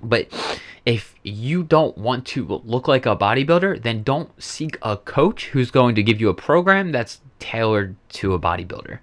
but 0.00 0.28
if 0.86 1.14
you 1.22 1.62
don't 1.62 1.96
want 1.96 2.26
to 2.26 2.60
look 2.64 2.86
like 2.86 3.06
a 3.06 3.16
bodybuilder, 3.16 3.82
then 3.82 4.02
don't 4.02 4.30
seek 4.42 4.76
a 4.82 4.96
coach 4.96 5.46
who's 5.48 5.70
going 5.70 5.94
to 5.94 6.02
give 6.02 6.20
you 6.20 6.28
a 6.28 6.34
program 6.34 6.92
that's 6.92 7.20
tailored 7.38 7.96
to 8.10 8.34
a 8.34 8.38
bodybuilder. 8.38 8.98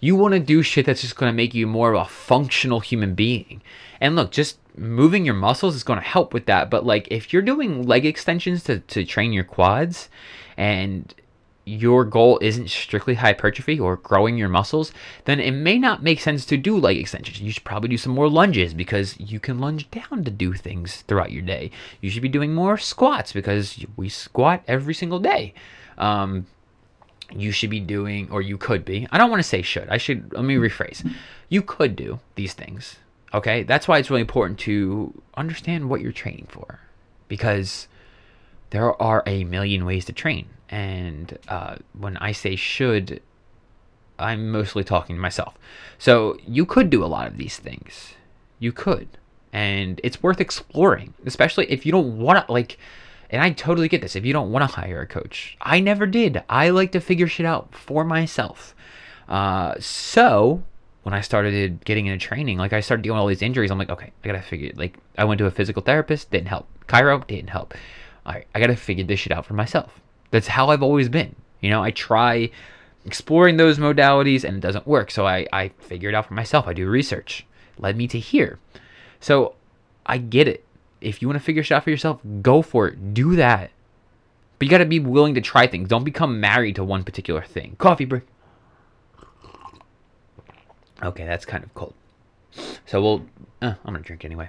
You 0.00 0.14
want 0.14 0.34
to 0.34 0.40
do 0.40 0.62
shit 0.62 0.86
that's 0.86 1.00
just 1.00 1.16
going 1.16 1.30
to 1.30 1.36
make 1.36 1.54
you 1.54 1.66
more 1.66 1.92
of 1.92 2.02
a 2.02 2.08
functional 2.08 2.78
human 2.80 3.14
being. 3.14 3.62
And 4.00 4.14
look, 4.14 4.30
just 4.30 4.58
moving 4.76 5.24
your 5.24 5.34
muscles 5.34 5.74
is 5.74 5.82
going 5.82 5.98
to 5.98 6.04
help 6.04 6.32
with 6.32 6.46
that. 6.46 6.70
But 6.70 6.86
like 6.86 7.08
if 7.10 7.32
you're 7.32 7.42
doing 7.42 7.82
leg 7.82 8.06
extensions 8.06 8.62
to, 8.64 8.78
to 8.78 9.04
train 9.04 9.32
your 9.32 9.44
quads 9.44 10.08
and 10.56 11.12
your 11.68 12.04
goal 12.04 12.38
isn't 12.40 12.70
strictly 12.70 13.14
hypertrophy 13.14 13.78
or 13.78 13.96
growing 13.96 14.38
your 14.38 14.48
muscles, 14.48 14.92
then 15.26 15.38
it 15.38 15.52
may 15.52 15.78
not 15.78 16.02
make 16.02 16.20
sense 16.20 16.46
to 16.46 16.56
do 16.56 16.78
leg 16.78 16.96
extensions. 16.96 17.40
You 17.40 17.52
should 17.52 17.64
probably 17.64 17.90
do 17.90 17.98
some 17.98 18.12
more 18.12 18.28
lunges 18.28 18.72
because 18.72 19.18
you 19.20 19.38
can 19.38 19.58
lunge 19.58 19.90
down 19.90 20.24
to 20.24 20.30
do 20.30 20.54
things 20.54 21.02
throughout 21.02 21.32
your 21.32 21.42
day. 21.42 21.70
You 22.00 22.10
should 22.10 22.22
be 22.22 22.28
doing 22.28 22.54
more 22.54 22.78
squats 22.78 23.32
because 23.32 23.84
we 23.96 24.08
squat 24.08 24.62
every 24.66 24.94
single 24.94 25.18
day. 25.18 25.52
Um, 25.98 26.46
you 27.30 27.52
should 27.52 27.70
be 27.70 27.80
doing, 27.80 28.30
or 28.30 28.40
you 28.40 28.56
could 28.56 28.84
be. 28.84 29.06
I 29.12 29.18
don't 29.18 29.30
want 29.30 29.40
to 29.40 29.48
say 29.48 29.60
should. 29.60 29.88
I 29.90 29.98
should, 29.98 30.32
let 30.32 30.44
me 30.44 30.56
rephrase. 30.56 31.08
You 31.50 31.60
could 31.60 31.94
do 31.94 32.20
these 32.36 32.54
things. 32.54 32.96
Okay. 33.34 33.62
That's 33.62 33.86
why 33.86 33.98
it's 33.98 34.08
really 34.08 34.22
important 34.22 34.58
to 34.60 35.20
understand 35.36 35.90
what 35.90 36.00
you're 36.00 36.12
training 36.12 36.46
for 36.48 36.80
because 37.28 37.88
there 38.70 39.00
are 39.02 39.22
a 39.26 39.44
million 39.44 39.84
ways 39.84 40.06
to 40.06 40.12
train 40.14 40.48
and 40.68 41.38
uh, 41.48 41.76
when 41.92 42.16
I 42.18 42.32
say 42.32 42.56
should, 42.56 43.22
I'm 44.18 44.50
mostly 44.50 44.84
talking 44.84 45.16
to 45.16 45.22
myself. 45.22 45.54
So 45.98 46.38
you 46.46 46.66
could 46.66 46.90
do 46.90 47.04
a 47.04 47.06
lot 47.06 47.26
of 47.26 47.36
these 47.36 47.56
things. 47.56 48.14
You 48.58 48.72
could. 48.72 49.08
And 49.52 50.00
it's 50.04 50.22
worth 50.22 50.40
exploring, 50.40 51.14
especially 51.24 51.70
if 51.70 51.86
you 51.86 51.92
don't 51.92 52.18
want 52.18 52.46
to, 52.46 52.52
like, 52.52 52.78
and 53.30 53.42
I 53.42 53.50
totally 53.50 53.88
get 53.88 54.02
this. 54.02 54.16
If 54.16 54.24
you 54.24 54.32
don't 54.32 54.52
want 54.52 54.68
to 54.68 54.76
hire 54.76 55.00
a 55.00 55.06
coach, 55.06 55.56
I 55.60 55.80
never 55.80 56.06
did. 56.06 56.42
I 56.48 56.70
like 56.70 56.92
to 56.92 57.00
figure 57.00 57.26
shit 57.26 57.46
out 57.46 57.74
for 57.74 58.04
myself. 58.04 58.74
Uh, 59.28 59.74
so 59.78 60.62
when 61.02 61.14
I 61.14 61.20
started 61.20 61.84
getting 61.84 62.06
into 62.06 62.24
training, 62.24 62.58
like 62.58 62.72
I 62.72 62.80
started 62.80 63.02
dealing 63.02 63.16
with 63.16 63.22
all 63.22 63.28
these 63.28 63.42
injuries, 63.42 63.70
I'm 63.70 63.78
like, 63.78 63.90
okay, 63.90 64.12
I 64.22 64.26
gotta 64.26 64.42
figure. 64.42 64.72
Like 64.74 64.98
I 65.16 65.24
went 65.24 65.38
to 65.38 65.46
a 65.46 65.50
physical 65.50 65.82
therapist, 65.82 66.30
didn't 66.30 66.48
help. 66.48 66.68
Chiro 66.86 67.26
didn't 67.26 67.50
help. 67.50 67.74
All 68.26 68.34
right, 68.34 68.46
I 68.54 68.60
gotta 68.60 68.76
figure 68.76 69.04
this 69.04 69.20
shit 69.20 69.32
out 69.32 69.46
for 69.46 69.54
myself. 69.54 70.00
That's 70.30 70.48
how 70.48 70.68
I've 70.68 70.82
always 70.82 71.08
been. 71.08 71.34
You 71.60 71.70
know, 71.70 71.82
I 71.82 71.90
try 71.90 72.50
exploring 73.04 73.56
those 73.56 73.78
modalities 73.78 74.44
and 74.44 74.56
it 74.56 74.60
doesn't 74.60 74.86
work. 74.86 75.10
So 75.10 75.26
I, 75.26 75.46
I 75.52 75.68
figure 75.78 76.08
it 76.08 76.14
out 76.14 76.26
for 76.26 76.34
myself. 76.34 76.66
I 76.66 76.72
do 76.72 76.88
research. 76.88 77.46
Led 77.78 77.96
me 77.96 78.06
to 78.08 78.18
here. 78.18 78.58
So 79.20 79.54
I 80.06 80.18
get 80.18 80.48
it. 80.48 80.64
If 81.00 81.22
you 81.22 81.28
want 81.28 81.38
to 81.38 81.44
figure 81.44 81.62
shit 81.62 81.76
out 81.76 81.84
for 81.84 81.90
yourself, 81.90 82.20
go 82.42 82.60
for 82.62 82.88
it. 82.88 83.14
Do 83.14 83.36
that. 83.36 83.70
But 84.58 84.66
you 84.66 84.70
got 84.70 84.78
to 84.78 84.86
be 84.86 84.98
willing 84.98 85.34
to 85.34 85.40
try 85.40 85.66
things. 85.66 85.88
Don't 85.88 86.04
become 86.04 86.40
married 86.40 86.76
to 86.76 86.84
one 86.84 87.04
particular 87.04 87.42
thing. 87.42 87.76
Coffee 87.78 88.04
break. 88.04 88.24
Okay, 91.02 91.24
that's 91.24 91.44
kind 91.44 91.62
of 91.62 91.72
cold. 91.74 91.94
So 92.84 93.00
we'll. 93.00 93.26
Uh, 93.62 93.74
I'm 93.84 93.92
going 93.92 94.02
to 94.02 94.06
drink 94.06 94.24
anyway. 94.24 94.48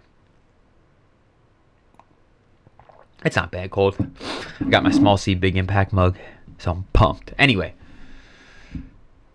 It's 3.26 3.36
not 3.36 3.52
bad 3.52 3.72
cold. 3.72 3.98
I 4.60 4.66
got 4.66 4.84
my 4.84 4.92
small 4.92 5.18
C 5.18 5.36
big 5.36 5.58
impact 5.58 5.92
mug, 5.92 6.18
so 6.58 6.72
I'm 6.72 6.84
pumped. 6.94 7.34
Anyway, 7.38 7.74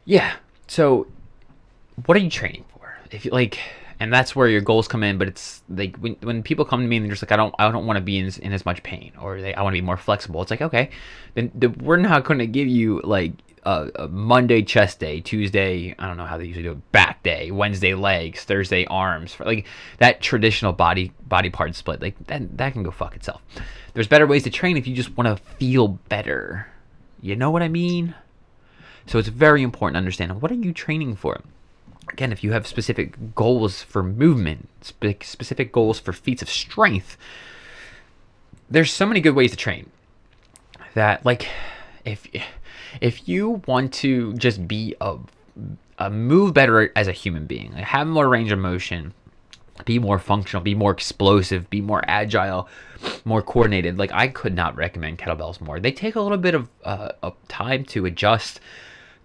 yeah. 0.04 0.36
So, 0.66 1.06
what 2.06 2.16
are 2.16 2.20
you 2.20 2.30
training 2.30 2.64
for? 2.72 2.96
If 3.10 3.24
you 3.24 3.30
like, 3.30 3.58
and 4.00 4.12
that's 4.12 4.34
where 4.34 4.48
your 4.48 4.62
goals 4.62 4.88
come 4.88 5.02
in. 5.02 5.18
But 5.18 5.28
it's 5.28 5.62
like 5.68 5.96
when, 5.98 6.16
when 6.22 6.42
people 6.42 6.64
come 6.64 6.80
to 6.80 6.86
me 6.86 6.96
and 6.96 7.04
they're 7.04 7.12
just 7.12 7.22
like, 7.22 7.32
I 7.32 7.36
don't 7.36 7.54
I 7.58 7.70
don't 7.70 7.86
want 7.86 7.98
to 7.98 8.02
be 8.02 8.18
in, 8.18 8.30
in 8.40 8.52
as 8.52 8.64
much 8.64 8.82
pain, 8.82 9.12
or 9.20 9.40
they 9.40 9.54
I 9.54 9.62
want 9.62 9.74
to 9.74 9.80
be 9.80 9.84
more 9.84 9.98
flexible. 9.98 10.40
It's 10.40 10.50
like 10.50 10.62
okay, 10.62 10.90
then 11.34 11.50
the, 11.54 11.68
we're 11.68 11.98
not 11.98 12.24
going 12.24 12.38
to 12.38 12.46
give 12.46 12.68
you 12.68 13.02
like 13.04 13.32
a, 13.64 14.08
Monday 14.08 14.62
chest 14.62 15.00
day, 15.00 15.20
Tuesday 15.20 15.94
I 15.98 16.06
don't 16.06 16.16
know 16.16 16.24
how 16.24 16.38
they 16.38 16.44
usually 16.44 16.64
do 16.64 16.72
it, 16.72 16.92
back 16.92 17.22
day, 17.22 17.50
Wednesday 17.50 17.94
legs, 17.94 18.44
Thursday 18.44 18.84
arms, 18.86 19.36
like 19.40 19.66
that 19.98 20.20
traditional 20.20 20.72
body 20.72 21.12
body 21.26 21.50
part 21.50 21.74
split. 21.74 22.00
Like 22.00 22.26
that 22.26 22.56
that 22.58 22.72
can 22.72 22.82
go 22.82 22.90
fuck 22.90 23.16
itself. 23.16 23.42
There's 23.94 24.08
better 24.08 24.26
ways 24.26 24.42
to 24.44 24.50
train 24.50 24.76
if 24.76 24.86
you 24.86 24.94
just 24.94 25.16
want 25.16 25.28
to 25.28 25.42
feel 25.56 25.88
better. 25.88 26.68
You 27.20 27.36
know 27.36 27.50
what 27.50 27.62
I 27.62 27.68
mean? 27.68 28.14
So 29.06 29.18
it's 29.18 29.28
very 29.28 29.62
important 29.62 29.94
to 29.94 29.98
understand 29.98 30.40
what 30.40 30.50
are 30.50 30.54
you 30.54 30.72
training 30.72 31.16
for. 31.16 31.40
Again, 32.10 32.32
if 32.32 32.44
you 32.44 32.52
have 32.52 32.66
specific 32.66 33.34
goals 33.34 33.82
for 33.82 34.02
movement, 34.02 34.68
specific 34.82 35.72
goals 35.72 35.98
for 35.98 36.12
feats 36.12 36.42
of 36.42 36.50
strength, 36.50 37.16
there's 38.70 38.92
so 38.92 39.06
many 39.06 39.20
good 39.20 39.34
ways 39.34 39.50
to 39.52 39.56
train 39.56 39.90
that 40.94 41.24
like 41.24 41.48
if 42.04 42.26
if 43.00 43.28
you 43.28 43.62
want 43.66 43.92
to 43.94 44.34
just 44.34 44.66
be 44.66 44.94
a, 45.00 45.16
a 45.98 46.10
move 46.10 46.54
better 46.54 46.92
as 46.96 47.08
a 47.08 47.12
human 47.12 47.46
being, 47.46 47.72
like 47.72 47.84
have 47.84 48.06
more 48.06 48.28
range 48.28 48.52
of 48.52 48.58
motion, 48.58 49.12
be 49.84 49.98
more 49.98 50.18
functional, 50.18 50.62
be 50.62 50.74
more 50.74 50.92
explosive, 50.92 51.68
be 51.70 51.80
more 51.80 52.02
agile, 52.06 52.68
more 53.24 53.42
coordinated. 53.42 53.98
Like 53.98 54.12
I 54.12 54.28
could 54.28 54.54
not 54.54 54.76
recommend 54.76 55.18
kettlebells 55.18 55.60
more. 55.60 55.80
They 55.80 55.92
take 55.92 56.14
a 56.14 56.20
little 56.20 56.38
bit 56.38 56.54
of, 56.54 56.68
uh, 56.84 57.10
of 57.22 57.34
time 57.48 57.84
to 57.86 58.06
adjust, 58.06 58.60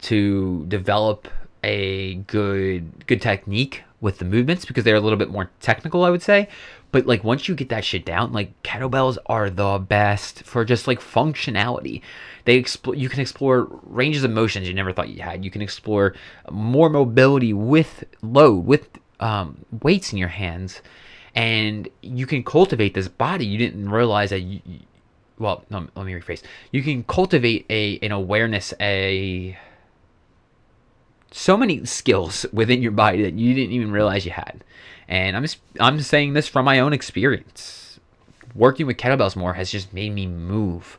to 0.01 0.65
develop 0.67 1.27
a 1.63 2.15
good 2.15 3.05
good 3.05 3.21
technique 3.21 3.83
with 4.01 4.19
the 4.19 4.25
movements 4.25 4.65
because 4.65 4.83
they're 4.83 4.95
a 4.95 5.01
little 5.01 5.17
bit 5.17 5.29
more 5.29 5.49
technical, 5.59 6.03
I 6.03 6.09
would 6.09 6.21
say. 6.21 6.47
But 6.91 7.05
like 7.05 7.23
once 7.23 7.47
you 7.47 7.55
get 7.55 7.69
that 7.69 7.85
shit 7.85 8.05
down, 8.05 8.33
like 8.33 8.61
kettlebells 8.63 9.17
are 9.27 9.49
the 9.49 9.77
best 9.77 10.43
for 10.43 10.65
just 10.65 10.87
like 10.87 10.99
functionality. 10.99 12.01
They 12.45 12.55
explore 12.55 12.95
you 12.95 13.09
can 13.09 13.19
explore 13.19 13.67
ranges 13.83 14.23
of 14.23 14.31
motions 14.31 14.67
you 14.67 14.73
never 14.73 14.91
thought 14.91 15.09
you 15.09 15.21
had. 15.21 15.45
You 15.45 15.51
can 15.51 15.61
explore 15.61 16.15
more 16.49 16.89
mobility 16.89 17.53
with 17.53 18.03
load, 18.21 18.65
with 18.65 18.89
um, 19.19 19.65
weights 19.83 20.11
in 20.11 20.17
your 20.17 20.29
hands, 20.29 20.81
and 21.35 21.87
you 22.01 22.25
can 22.25 22.43
cultivate 22.43 22.93
this 22.95 23.07
body. 23.07 23.45
You 23.45 23.57
didn't 23.57 23.89
realize 23.89 24.31
that. 24.31 24.39
You, 24.39 24.61
well, 25.37 25.63
no, 25.69 25.87
let 25.95 26.05
me 26.05 26.13
rephrase. 26.13 26.41
You 26.71 26.81
can 26.81 27.03
cultivate 27.03 27.65
a 27.69 27.99
an 27.99 28.11
awareness, 28.11 28.73
a 28.79 29.57
so 31.31 31.55
many 31.55 31.85
skills 31.85 32.45
within 32.51 32.81
your 32.81 32.91
body 32.91 33.21
that 33.21 33.33
you 33.33 33.53
didn't 33.53 33.73
even 33.73 33.91
realize 33.91 34.25
you 34.25 34.31
had. 34.31 34.63
And 35.09 35.35
I'm 35.35 35.41
just, 35.41 35.57
I'm 35.79 35.99
saying 35.99 36.33
this 36.33 36.47
from 36.47 36.63
my 36.63 36.79
own 36.79 36.93
experience. 36.93 37.99
Working 38.55 38.85
with 38.85 38.97
kettlebells 38.97 39.35
more 39.35 39.53
has 39.53 39.71
just 39.71 39.91
made 39.91 40.13
me 40.13 40.27
move 40.27 40.97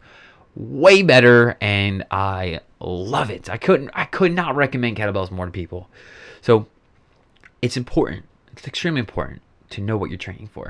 way 0.56 1.02
better 1.02 1.56
and 1.60 2.04
I 2.10 2.60
love 2.80 3.30
it. 3.30 3.48
I 3.48 3.56
couldn't 3.56 3.90
I 3.94 4.04
could 4.04 4.32
not 4.32 4.56
recommend 4.56 4.96
kettlebells 4.96 5.30
more 5.30 5.46
to 5.46 5.52
people. 5.52 5.88
So 6.42 6.66
it's 7.62 7.76
important. 7.76 8.24
It's 8.52 8.66
extremely 8.66 9.00
important 9.00 9.42
to 9.70 9.80
know 9.80 9.96
what 9.96 10.10
you're 10.10 10.18
training 10.18 10.48
for. 10.48 10.66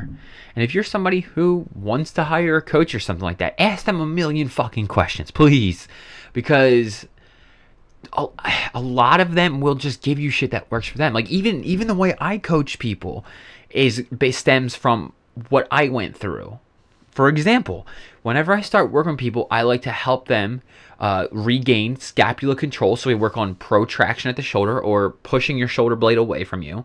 And 0.55 0.63
if 0.63 0.75
you're 0.75 0.85
somebody 0.85 1.21
who 1.21 1.67
wants 1.75 2.13
to 2.13 2.25
hire 2.25 2.57
a 2.57 2.63
coach 2.63 2.95
or 2.95 3.01
something 3.01 3.25
like 3.25 3.39
that, 3.39 3.59
ask 3.59 3.87
them 3.87 4.01
a 4.01 4.07
million 4.07 4.49
fucking 4.49 4.87
questions, 4.89 5.31
please. 5.31 5.89
Because 6.35 7.07
a, 8.13 8.27
a 8.75 8.81
lot 8.81 9.21
of 9.21 9.35
them 9.35 9.61
will 9.61 9.75
just 9.75 10.03
give 10.03 10.19
you 10.19 10.31
shit 10.31 10.51
that 10.51 10.71
works 10.71 10.89
for 10.89 10.99
them. 10.99 11.13
Like 11.13 11.31
even 11.31 11.63
even 11.65 11.87
the 11.87 11.95
way 11.95 12.15
I 12.21 12.39
coach 12.39 12.79
people 12.79 13.25
is 13.71 14.05
stems 14.31 14.75
from 14.75 15.13
what 15.49 15.69
I 15.71 15.89
went 15.89 16.17
through 16.17 16.59
For 17.11 17.29
example, 17.29 17.87
whenever 18.23 18.53
I 18.53 18.61
start 18.61 18.91
working 18.91 19.13
with 19.13 19.21
people, 19.21 19.47
I 19.51 19.63
like 19.63 19.83
to 19.83 19.91
help 19.93 20.29
them 20.29 20.63
uh, 20.99 21.27
regain 21.33 21.97
scapula 21.97 22.57
control. 22.57 22.97
So 22.97 23.11
we 23.11 23.15
work 23.15 23.37
on 23.37 23.55
protraction 23.57 24.29
at 24.29 24.37
the 24.37 24.43
shoulder 24.43 24.81
or 24.81 25.11
pushing 25.11 25.59
your 25.59 25.69
shoulder 25.69 25.97
blade 25.97 26.19
away 26.19 26.45
from 26.45 26.63
you 26.63 26.85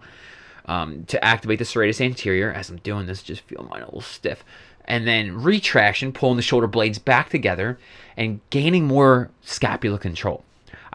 um, 0.66 1.06
to 1.06 1.24
activate 1.24 1.60
the 1.60 1.66
serratus 1.66 2.02
anterior. 2.02 2.52
As 2.52 2.70
I'm 2.70 2.78
doing 2.78 3.06
this, 3.06 3.24
just 3.24 3.42
feel 3.42 3.68
mine 3.70 3.82
a 3.82 3.86
little 3.86 4.02
stiff. 4.02 4.44
And 4.86 5.08
then 5.08 5.42
retraction, 5.42 6.12
pulling 6.12 6.38
the 6.38 6.44
shoulder 6.44 6.68
blades 6.68 7.00
back 7.00 7.30
together 7.30 7.78
and 8.16 8.40
gaining 8.50 8.86
more 8.86 9.30
scapula 9.42 9.98
control. 9.98 10.44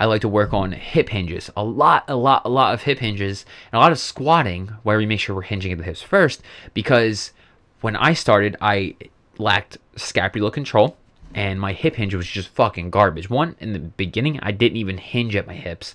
I 0.00 0.06
like 0.06 0.22
to 0.22 0.28
work 0.28 0.54
on 0.54 0.72
hip 0.72 1.10
hinges, 1.10 1.50
a 1.54 1.62
lot, 1.62 2.04
a 2.08 2.16
lot, 2.16 2.42
a 2.46 2.48
lot 2.48 2.72
of 2.72 2.82
hip 2.82 2.98
hinges, 2.98 3.44
and 3.70 3.78
a 3.78 3.82
lot 3.82 3.92
of 3.92 3.98
squatting 3.98 4.68
where 4.82 4.96
we 4.96 5.04
make 5.04 5.20
sure 5.20 5.36
we're 5.36 5.42
hinging 5.42 5.72
at 5.72 5.78
the 5.78 5.84
hips 5.84 6.00
first. 6.00 6.42
Because 6.72 7.32
when 7.82 7.96
I 7.96 8.14
started, 8.14 8.56
I 8.62 8.96
lacked 9.36 9.76
scapular 9.96 10.50
control 10.50 10.96
and 11.34 11.60
my 11.60 11.74
hip 11.74 11.96
hinge 11.96 12.14
was 12.14 12.26
just 12.26 12.48
fucking 12.48 12.90
garbage. 12.90 13.30
One, 13.30 13.56
in 13.60 13.74
the 13.74 13.78
beginning, 13.78 14.40
I 14.42 14.52
didn't 14.52 14.78
even 14.78 14.98
hinge 14.98 15.36
at 15.36 15.46
my 15.46 15.54
hips. 15.54 15.94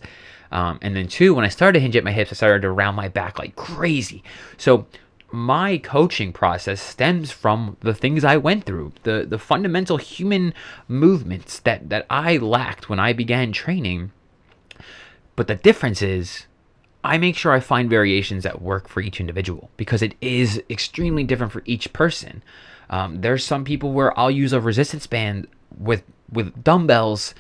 Um, 0.52 0.80
and 0.82 0.96
then 0.96 1.08
two, 1.08 1.34
when 1.34 1.44
I 1.44 1.50
started 1.50 1.74
to 1.74 1.82
hinge 1.82 1.96
at 1.96 2.04
my 2.04 2.12
hips, 2.12 2.32
I 2.32 2.36
started 2.36 2.62
to 2.62 2.72
round 2.72 2.96
my 2.96 3.10
back 3.10 3.40
like 3.40 3.56
crazy. 3.56 4.24
So 4.58 4.86
my 5.36 5.78
coaching 5.78 6.32
process 6.34 6.82
stems 6.82 7.32
from 7.32 7.78
the 7.82 7.94
things 7.94 8.24
I 8.24 8.38
went 8.38 8.66
through, 8.66 8.94
the 9.04 9.26
the 9.28 9.38
fundamental 9.38 9.98
human 9.98 10.54
movements 10.88 11.60
that 11.60 11.90
that 11.90 12.06
I 12.10 12.38
lacked 12.38 12.90
when 12.90 13.00
I 13.00 13.14
began 13.14 13.52
training. 13.52 14.12
But 15.36 15.48
the 15.48 15.56
difference 15.56 16.02
is 16.02 16.46
I 17.04 17.18
make 17.18 17.36
sure 17.36 17.52
I 17.52 17.60
find 17.60 17.90
variations 17.90 18.44
that 18.44 18.62
work 18.62 18.88
for 18.88 19.02
each 19.02 19.20
individual 19.20 19.70
because 19.78 20.02
it 20.02 20.16
is 20.22 20.64
extremely 20.70 21.24
different 21.24 21.54
for 21.54 21.62
each 21.66 21.94
person. 21.94 22.42
Um, 22.90 23.22
there's 23.22 23.44
some 23.44 23.64
people 23.64 23.92
where 23.92 24.18
I'll 24.18 24.32
use 24.32 24.54
a 24.54 24.62
resistance 24.62 25.06
band 25.06 25.48
with 25.78 26.04
with 26.32 26.64
dumbbells 26.64 27.36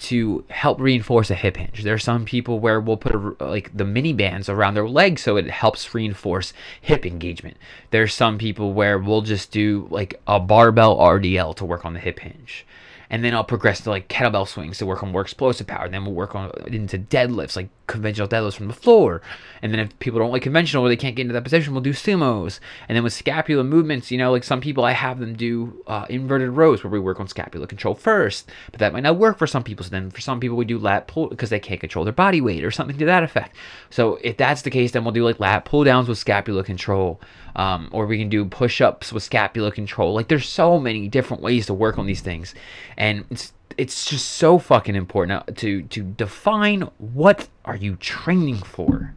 to 0.00 0.44
help 0.48 0.80
reinforce 0.80 1.30
a 1.30 1.34
hip 1.34 1.56
hinge. 1.56 1.82
There 1.82 1.94
are 1.94 1.98
some 1.98 2.24
people 2.24 2.58
where 2.58 2.80
we'll 2.80 2.96
put 2.96 3.14
a, 3.14 3.44
like 3.44 3.76
the 3.76 3.84
mini 3.84 4.12
bands 4.12 4.48
around 4.48 4.74
their 4.74 4.88
legs 4.88 5.22
so 5.22 5.36
it 5.36 5.48
helps 5.50 5.94
reinforce 5.94 6.52
hip 6.80 7.04
engagement. 7.04 7.56
There's 7.90 8.14
some 8.14 8.38
people 8.38 8.72
where 8.72 8.98
we'll 8.98 9.22
just 9.22 9.52
do 9.52 9.86
like 9.90 10.20
a 10.26 10.40
barbell 10.40 10.96
RDL 10.96 11.54
to 11.56 11.64
work 11.64 11.84
on 11.84 11.94
the 11.94 12.00
hip 12.00 12.20
hinge 12.20 12.66
and 13.10 13.24
then 13.24 13.34
I'll 13.34 13.44
progress 13.44 13.80
to 13.82 13.90
like 13.90 14.08
kettlebell 14.08 14.46
swings 14.46 14.78
to 14.78 14.86
work 14.86 15.02
on 15.02 15.10
more 15.10 15.20
explosive 15.20 15.66
power. 15.66 15.84
And 15.84 15.92
then 15.92 16.04
we'll 16.04 16.14
work 16.14 16.36
on 16.36 16.52
into 16.68 16.96
deadlifts, 16.96 17.56
like 17.56 17.68
conventional 17.90 18.28
deadlifts 18.28 18.54
from 18.54 18.68
the 18.68 18.72
floor. 18.72 19.20
And 19.62 19.72
then 19.72 19.80
if 19.80 19.98
people 19.98 20.20
don't 20.20 20.30
like 20.30 20.42
conventional 20.42 20.84
or 20.84 20.88
they 20.88 20.96
can't 20.96 21.16
get 21.16 21.22
into 21.22 21.34
that 21.34 21.44
position, 21.44 21.74
we'll 21.74 21.82
do 21.82 21.92
sumos. 21.92 22.60
And 22.88 22.96
then 22.96 23.04
with 23.04 23.12
scapula 23.12 23.64
movements, 23.64 24.10
you 24.10 24.16
know, 24.16 24.30
like 24.30 24.44
some 24.44 24.60
people 24.60 24.84
I 24.84 24.92
have 24.92 25.18
them 25.18 25.34
do 25.34 25.82
uh, 25.86 26.06
inverted 26.08 26.50
rows 26.50 26.82
where 26.82 26.90
we 26.90 27.00
work 27.00 27.20
on 27.20 27.28
scapula 27.28 27.66
control 27.66 27.94
first, 27.94 28.48
but 28.70 28.80
that 28.80 28.92
might 28.92 29.02
not 29.02 29.18
work 29.18 29.36
for 29.38 29.46
some 29.46 29.64
people. 29.64 29.84
So 29.84 29.90
then 29.90 30.10
for 30.10 30.20
some 30.20 30.40
people 30.40 30.56
we 30.56 30.64
do 30.64 30.78
lat 30.78 31.08
pull 31.08 31.28
because 31.28 31.50
they 31.50 31.60
can't 31.60 31.80
control 31.80 32.04
their 32.04 32.12
body 32.12 32.40
weight 32.40 32.64
or 32.64 32.70
something 32.70 32.96
to 32.98 33.04
that 33.06 33.22
effect. 33.22 33.54
So 33.90 34.16
if 34.22 34.36
that's 34.36 34.62
the 34.62 34.70
case, 34.70 34.92
then 34.92 35.04
we'll 35.04 35.12
do 35.12 35.24
like 35.24 35.40
lat 35.40 35.64
pull 35.64 35.84
downs 35.84 36.08
with 36.08 36.18
scapula 36.18 36.64
control. 36.64 37.20
Um, 37.56 37.88
or 37.90 38.06
we 38.06 38.16
can 38.16 38.28
do 38.28 38.44
push-ups 38.44 39.12
with 39.12 39.24
scapula 39.24 39.72
control. 39.72 40.14
Like 40.14 40.28
there's 40.28 40.48
so 40.48 40.78
many 40.78 41.08
different 41.08 41.42
ways 41.42 41.66
to 41.66 41.74
work 41.74 41.98
on 41.98 42.06
these 42.06 42.20
things, 42.20 42.54
and 42.96 43.24
it's 43.28 43.52
it's 43.80 44.04
just 44.04 44.28
so 44.32 44.58
fucking 44.58 44.94
important 44.94 45.42
uh, 45.48 45.52
to 45.56 45.82
to 45.84 46.02
define 46.02 46.82
what 46.98 47.48
are 47.64 47.76
you 47.76 47.96
training 47.96 48.58
for. 48.58 49.14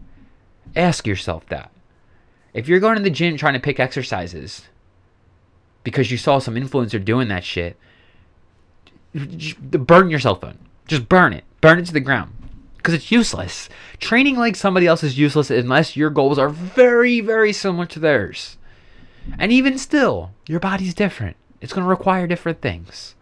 Ask 0.74 1.06
yourself 1.06 1.46
that. 1.48 1.70
If 2.54 2.70
you're 2.70 2.80
going 2.80 2.96
to 2.96 3.04
the 3.04 3.10
gym 3.10 3.36
trying 3.36 3.56
to 3.56 3.60
pick 3.60 3.78
exercises 3.78 4.70
because 5.84 6.12
you 6.12 6.18
saw 6.18 6.40
some 6.40 6.56
influencer 6.56 7.04
doing 7.04 7.28
that 7.28 7.44
shit, 7.44 7.76
burn 9.14 10.10
your 10.10 10.22
cell 10.22 10.36
phone. 10.36 10.60
Just 10.88 11.10
burn 11.10 11.34
it. 11.34 11.44
Burn 11.60 11.80
it 11.80 11.86
to 11.88 11.94
the 11.94 12.00
ground 12.00 12.34
because 12.78 12.94
it's 12.94 13.12
useless. 13.12 13.68
Training 14.00 14.38
like 14.38 14.56
somebody 14.56 14.88
else 14.88 15.04
is 15.04 15.20
useless 15.20 15.52
unless 15.52 15.98
your 15.98 16.10
goals 16.10 16.40
are 16.40 16.50
very, 16.50 17.20
very 17.20 17.52
similar 17.52 17.86
to 17.88 18.00
theirs. 18.00 18.58
And 19.38 19.52
even 19.52 19.78
still, 19.78 20.32
your 20.48 20.62
body's 20.62 20.94
different. 20.94 21.36
It's 21.60 21.74
going 21.74 21.84
to 21.84 21.90
require 21.90 22.28
different 22.28 22.62
things. 22.62 23.16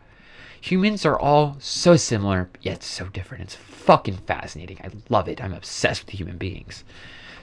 Humans 0.61 1.05
are 1.05 1.19
all 1.19 1.57
so 1.59 1.95
similar, 1.95 2.49
yet 2.61 2.83
so 2.83 3.07
different. 3.07 3.43
It's 3.43 3.55
fucking 3.55 4.17
fascinating. 4.17 4.77
I 4.83 4.89
love 5.09 5.27
it. 5.27 5.43
I'm 5.43 5.53
obsessed 5.53 6.05
with 6.05 6.15
human 6.15 6.37
beings. 6.37 6.83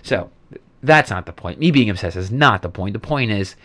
So, 0.02 0.30
that's 0.82 1.10
not 1.10 1.26
the 1.26 1.32
point. 1.32 1.58
Me 1.58 1.70
being 1.70 1.90
obsessed 1.90 2.16
is 2.16 2.30
not 2.30 2.62
the 2.62 2.68
point. 2.68 2.92
The 2.92 3.00
point 3.00 3.32
is 3.32 3.56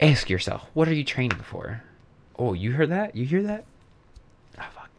ask 0.00 0.30
yourself, 0.30 0.68
what 0.72 0.88
are 0.88 0.94
you 0.94 1.04
training 1.04 1.40
for? 1.40 1.82
Oh, 2.38 2.52
you 2.52 2.72
heard 2.72 2.90
that? 2.90 3.16
You 3.16 3.24
hear 3.24 3.42
that? 3.42 3.64
Oh, 4.58 4.66
fuck. 4.74 4.90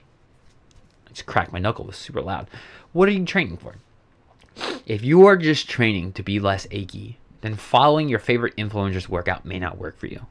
I 1.08 1.10
just 1.10 1.26
cracked 1.26 1.54
my 1.54 1.60
knuckle. 1.60 1.86
It 1.86 1.88
was 1.88 1.98
super 1.98 2.22
loud. 2.22 2.50
What 2.92 3.08
are 3.08 3.14
you 3.14 3.26
training 3.26 3.58
for? 3.58 3.76
If 4.86 5.04
you 5.04 5.26
are 5.26 5.38
just 5.38 5.70
training 5.70 6.14
to 6.14 6.24
be 6.24 6.40
less 6.40 6.68
achy, 6.72 7.18
then 7.42 7.56
following 7.56 8.10
your 8.10 8.20
favorite 8.20 8.56
influencer's 8.58 9.10
workout 9.10 9.46
may 9.46 9.60
not 9.60 9.78
work 9.78 9.98
for 9.98 10.08
you. 10.08 10.26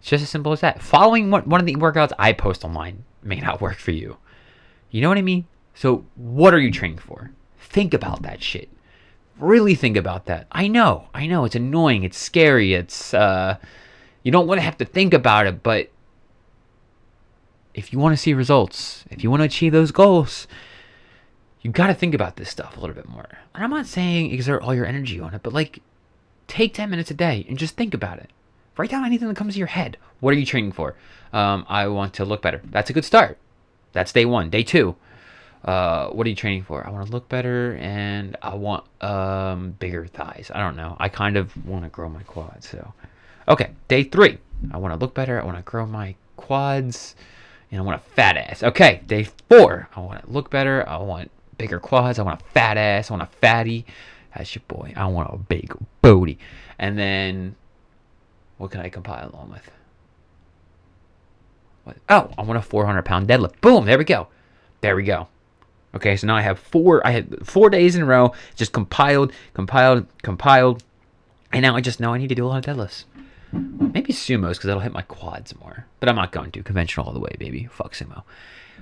It's 0.00 0.10
just 0.10 0.22
as 0.22 0.30
simple 0.30 0.52
as 0.52 0.60
that. 0.60 0.82
Following 0.82 1.30
one 1.30 1.60
of 1.60 1.66
the 1.66 1.76
workouts 1.76 2.12
I 2.18 2.32
post 2.32 2.64
online 2.64 3.04
may 3.22 3.40
not 3.40 3.60
work 3.60 3.76
for 3.76 3.90
you. 3.90 4.16
You 4.90 5.02
know 5.02 5.08
what 5.08 5.18
I 5.18 5.22
mean? 5.22 5.46
So, 5.74 6.04
what 6.16 6.54
are 6.54 6.58
you 6.58 6.70
training 6.70 6.98
for? 6.98 7.30
Think 7.58 7.94
about 7.94 8.22
that 8.22 8.42
shit. 8.42 8.68
Really 9.38 9.74
think 9.74 9.96
about 9.96 10.26
that. 10.26 10.46
I 10.50 10.66
know, 10.66 11.08
I 11.14 11.26
know, 11.26 11.44
it's 11.44 11.54
annoying, 11.54 12.02
it's 12.02 12.18
scary, 12.18 12.74
it's, 12.74 13.14
uh, 13.14 13.58
you 14.24 14.32
don't 14.32 14.48
want 14.48 14.58
to 14.58 14.64
have 14.64 14.78
to 14.78 14.84
think 14.84 15.14
about 15.14 15.46
it, 15.46 15.62
but 15.62 15.90
if 17.74 17.92
you 17.92 18.00
want 18.00 18.12
to 18.14 18.16
see 18.16 18.34
results, 18.34 19.04
if 19.10 19.22
you 19.22 19.30
want 19.30 19.40
to 19.40 19.44
achieve 19.44 19.72
those 19.72 19.92
goals, 19.92 20.48
you 21.60 21.70
got 21.70 21.86
to 21.86 21.94
think 21.94 22.14
about 22.14 22.36
this 22.36 22.48
stuff 22.48 22.76
a 22.76 22.80
little 22.80 22.96
bit 22.96 23.08
more. 23.08 23.28
And 23.54 23.62
I'm 23.62 23.70
not 23.70 23.86
saying 23.86 24.32
exert 24.32 24.62
all 24.62 24.74
your 24.74 24.86
energy 24.86 25.20
on 25.20 25.34
it, 25.34 25.42
but 25.44 25.52
like 25.52 25.80
take 26.48 26.74
10 26.74 26.90
minutes 26.90 27.10
a 27.10 27.14
day 27.14 27.46
and 27.48 27.56
just 27.56 27.76
think 27.76 27.94
about 27.94 28.18
it. 28.18 28.30
Write 28.78 28.90
down 28.90 29.04
anything 29.04 29.26
that 29.28 29.36
comes 29.36 29.54
to 29.54 29.58
your 29.58 29.66
head. 29.66 29.98
What 30.20 30.32
are 30.32 30.38
you 30.38 30.46
training 30.46 30.72
for? 30.72 30.94
Um, 31.32 31.66
I 31.68 31.88
want 31.88 32.14
to 32.14 32.24
look 32.24 32.40
better. 32.42 32.62
That's 32.64 32.90
a 32.90 32.92
good 32.92 33.04
start. 33.04 33.36
That's 33.92 34.12
day 34.12 34.24
one. 34.24 34.50
Day 34.50 34.62
two. 34.62 34.94
Uh, 35.64 36.08
what 36.10 36.26
are 36.26 36.30
you 36.30 36.36
training 36.36 36.62
for? 36.62 36.86
I 36.86 36.90
want 36.90 37.04
to 37.06 37.12
look 37.12 37.28
better 37.28 37.76
and 37.80 38.36
I 38.40 38.54
want 38.54 38.84
um, 39.02 39.72
bigger 39.72 40.06
thighs. 40.06 40.52
I 40.54 40.60
don't 40.60 40.76
know. 40.76 40.96
I 41.00 41.08
kind 41.08 41.36
of 41.36 41.66
want 41.66 41.84
to 41.84 41.90
grow 41.90 42.08
my 42.08 42.22
quads. 42.22 42.68
So, 42.68 42.94
okay. 43.48 43.72
Day 43.88 44.04
three. 44.04 44.38
I 44.70 44.76
want 44.78 44.94
to 44.94 44.98
look 44.98 45.12
better. 45.12 45.40
I 45.42 45.44
want 45.44 45.56
to 45.56 45.62
grow 45.62 45.84
my 45.84 46.14
quads 46.36 47.16
and 47.70 47.80
I 47.80 47.84
want 47.84 48.00
a 48.00 48.04
fat 48.14 48.36
ass. 48.36 48.62
Okay, 48.62 49.02
day 49.06 49.26
four. 49.48 49.88
I 49.94 50.00
want 50.00 50.24
to 50.24 50.30
look 50.30 50.50
better. 50.50 50.88
I 50.88 50.98
want 50.98 51.30
bigger 51.58 51.80
quads. 51.80 52.18
I 52.18 52.22
want 52.22 52.40
a 52.40 52.44
fat 52.44 52.76
ass. 52.76 53.10
I 53.10 53.14
want 53.14 53.22
a 53.22 53.36
fatty. 53.36 53.84
That's 54.36 54.54
your 54.54 54.62
boy. 54.68 54.92
I 54.96 55.06
want 55.06 55.32
a 55.32 55.36
big 55.36 55.74
booty. 56.00 56.38
And 56.78 56.96
then, 56.96 57.56
what 58.58 58.70
can 58.70 58.80
I 58.80 58.88
compile 58.88 59.30
along 59.32 59.50
with? 59.50 59.70
What? 61.84 61.96
Oh, 62.08 62.30
I 62.36 62.42
want 62.42 62.58
a 62.58 62.62
400 62.62 63.02
pound 63.04 63.28
deadlift. 63.28 63.60
Boom, 63.60 63.86
there 63.86 63.98
we 63.98 64.04
go. 64.04 64.28
There 64.80 64.94
we 64.94 65.04
go. 65.04 65.28
Okay, 65.94 66.16
so 66.16 66.26
now 66.26 66.36
I 66.36 66.42
have 66.42 66.58
four. 66.58 67.04
I 67.06 67.12
had 67.12 67.46
four 67.46 67.70
days 67.70 67.96
in 67.96 68.02
a 68.02 68.06
row, 68.06 68.34
just 68.54 68.72
compiled, 68.72 69.32
compiled, 69.54 70.06
compiled, 70.22 70.84
and 71.52 71.62
now 71.62 71.76
I 71.76 71.80
just 71.80 71.98
know 71.98 72.12
I 72.12 72.18
need 72.18 72.28
to 72.28 72.34
do 72.34 72.44
a 72.44 72.48
lot 72.48 72.68
of 72.68 72.76
deadlifts. 72.76 73.04
Maybe 73.52 74.12
sumos 74.12 74.50
because 74.50 74.64
that'll 74.64 74.82
hit 74.82 74.92
my 74.92 75.02
quads 75.02 75.58
more. 75.58 75.86
But 76.00 76.10
I'm 76.10 76.16
not 76.16 76.32
going 76.32 76.50
to 76.50 76.62
conventional 76.62 77.06
all 77.06 77.14
the 77.14 77.20
way, 77.20 77.34
baby. 77.38 77.66
Fuck 77.72 77.94
sumo. 77.94 78.22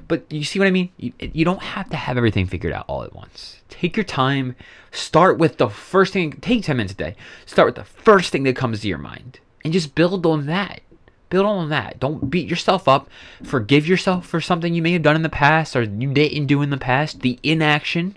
But 0.09 0.31
you 0.31 0.45
see 0.45 0.59
what 0.59 0.69
I 0.69 0.73
mean? 0.73 0.91
You, 0.97 1.13
you 1.21 1.45
don't 1.45 1.63
have 1.63 1.89
to 1.91 1.97
have 1.97 2.17
everything 2.17 2.47
figured 2.47 2.73
out 2.73 2.85
all 2.89 3.05
at 3.05 3.15
once. 3.15 3.63
Take 3.69 3.97
your 3.97 4.05
time. 4.05 4.57
Start 4.91 5.39
with 5.39 5.59
the 5.59 5.69
first 5.69 6.13
thing. 6.13 6.33
Take 6.33 6.65
10 6.65 6.77
minutes 6.77 6.93
a 6.93 6.97
day. 6.97 7.17
Start 7.47 7.67
with 7.67 7.77
the 7.77 7.85
first 7.85 8.33
thing 8.33 8.43
that 8.43 8.57
comes 8.57 8.81
to 8.81 8.89
your 8.89 8.99
mind. 8.99 9.39
And 9.67 9.73
just 9.73 9.97
build 9.97 10.25
on 10.25 10.47
that. 10.47 10.83
Build 11.29 11.45
on 11.45 11.71
that. 11.71 11.99
Don't 11.99 12.31
beat 12.31 12.49
yourself 12.49 12.87
up. 12.87 13.11
Forgive 13.43 13.89
yourself 13.89 14.25
for 14.25 14.41
something 14.41 14.73
you 14.73 14.81
may 14.81 14.93
have 14.93 15.03
done 15.03 15.17
in 15.17 15.23
the 15.23 15.29
past 15.29 15.75
or 15.75 15.83
you 15.83 16.15
didn't 16.15 16.47
do 16.47 16.63
in 16.63 16.71
the 16.71 16.77
past. 16.77 17.23
The 17.23 17.41
inaction. 17.43 18.17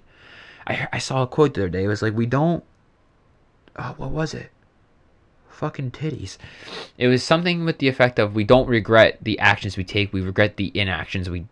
I, 0.67 0.88
I 0.93 0.99
saw 0.99 1.23
a 1.23 1.27
quote 1.27 1.55
the 1.55 1.62
other 1.62 1.69
day. 1.69 1.85
It 1.85 1.88
was 1.88 2.03
like, 2.03 2.13
we 2.13 2.27
don't. 2.27 2.63
Oh, 3.77 3.95
what 3.97 4.12
was 4.12 4.35
it? 4.35 4.51
fucking 5.49 5.89
titties. 5.89 6.38
It 6.99 7.07
was 7.07 7.23
something 7.23 7.65
with 7.65 7.79
the 7.79 7.88
effect 7.88 8.19
of 8.19 8.35
we 8.35 8.43
don't 8.43 8.69
regret 8.69 9.17
the 9.23 9.39
actions 9.39 9.75
we 9.75 9.83
take, 9.83 10.13
we 10.13 10.21
regret 10.21 10.57
the 10.57 10.71
inactions 10.77 11.31
we 11.31 11.47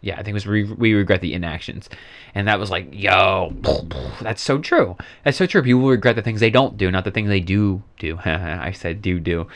yeah, 0.00 0.14
I 0.14 0.18
think 0.18 0.28
it 0.28 0.34
was 0.34 0.46
we, 0.46 0.94
regret 0.94 1.20
the 1.20 1.34
inactions. 1.34 1.88
And 2.34 2.46
that 2.46 2.58
was 2.58 2.70
like, 2.70 2.88
yo, 2.92 3.52
that's 4.20 4.42
so 4.42 4.58
true. 4.58 4.96
That's 5.24 5.36
so 5.36 5.46
true. 5.46 5.62
People 5.62 5.88
regret 5.88 6.16
the 6.16 6.22
things 6.22 6.40
they 6.40 6.50
don't 6.50 6.76
do, 6.76 6.90
not 6.90 7.04
the 7.04 7.10
things 7.10 7.28
they 7.28 7.40
do 7.40 7.82
do. 7.98 8.18
I 8.24 8.72
said 8.72 9.02
do 9.02 9.18
do. 9.18 9.48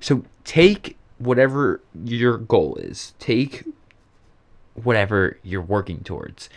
So 0.00 0.24
take 0.44 0.96
whatever 1.18 1.80
your 2.04 2.36
goal 2.38 2.76
is. 2.76 3.14
Take 3.18 3.64
whatever 4.74 5.38
you're 5.42 5.62
working 5.62 6.00
towards. 6.04 6.50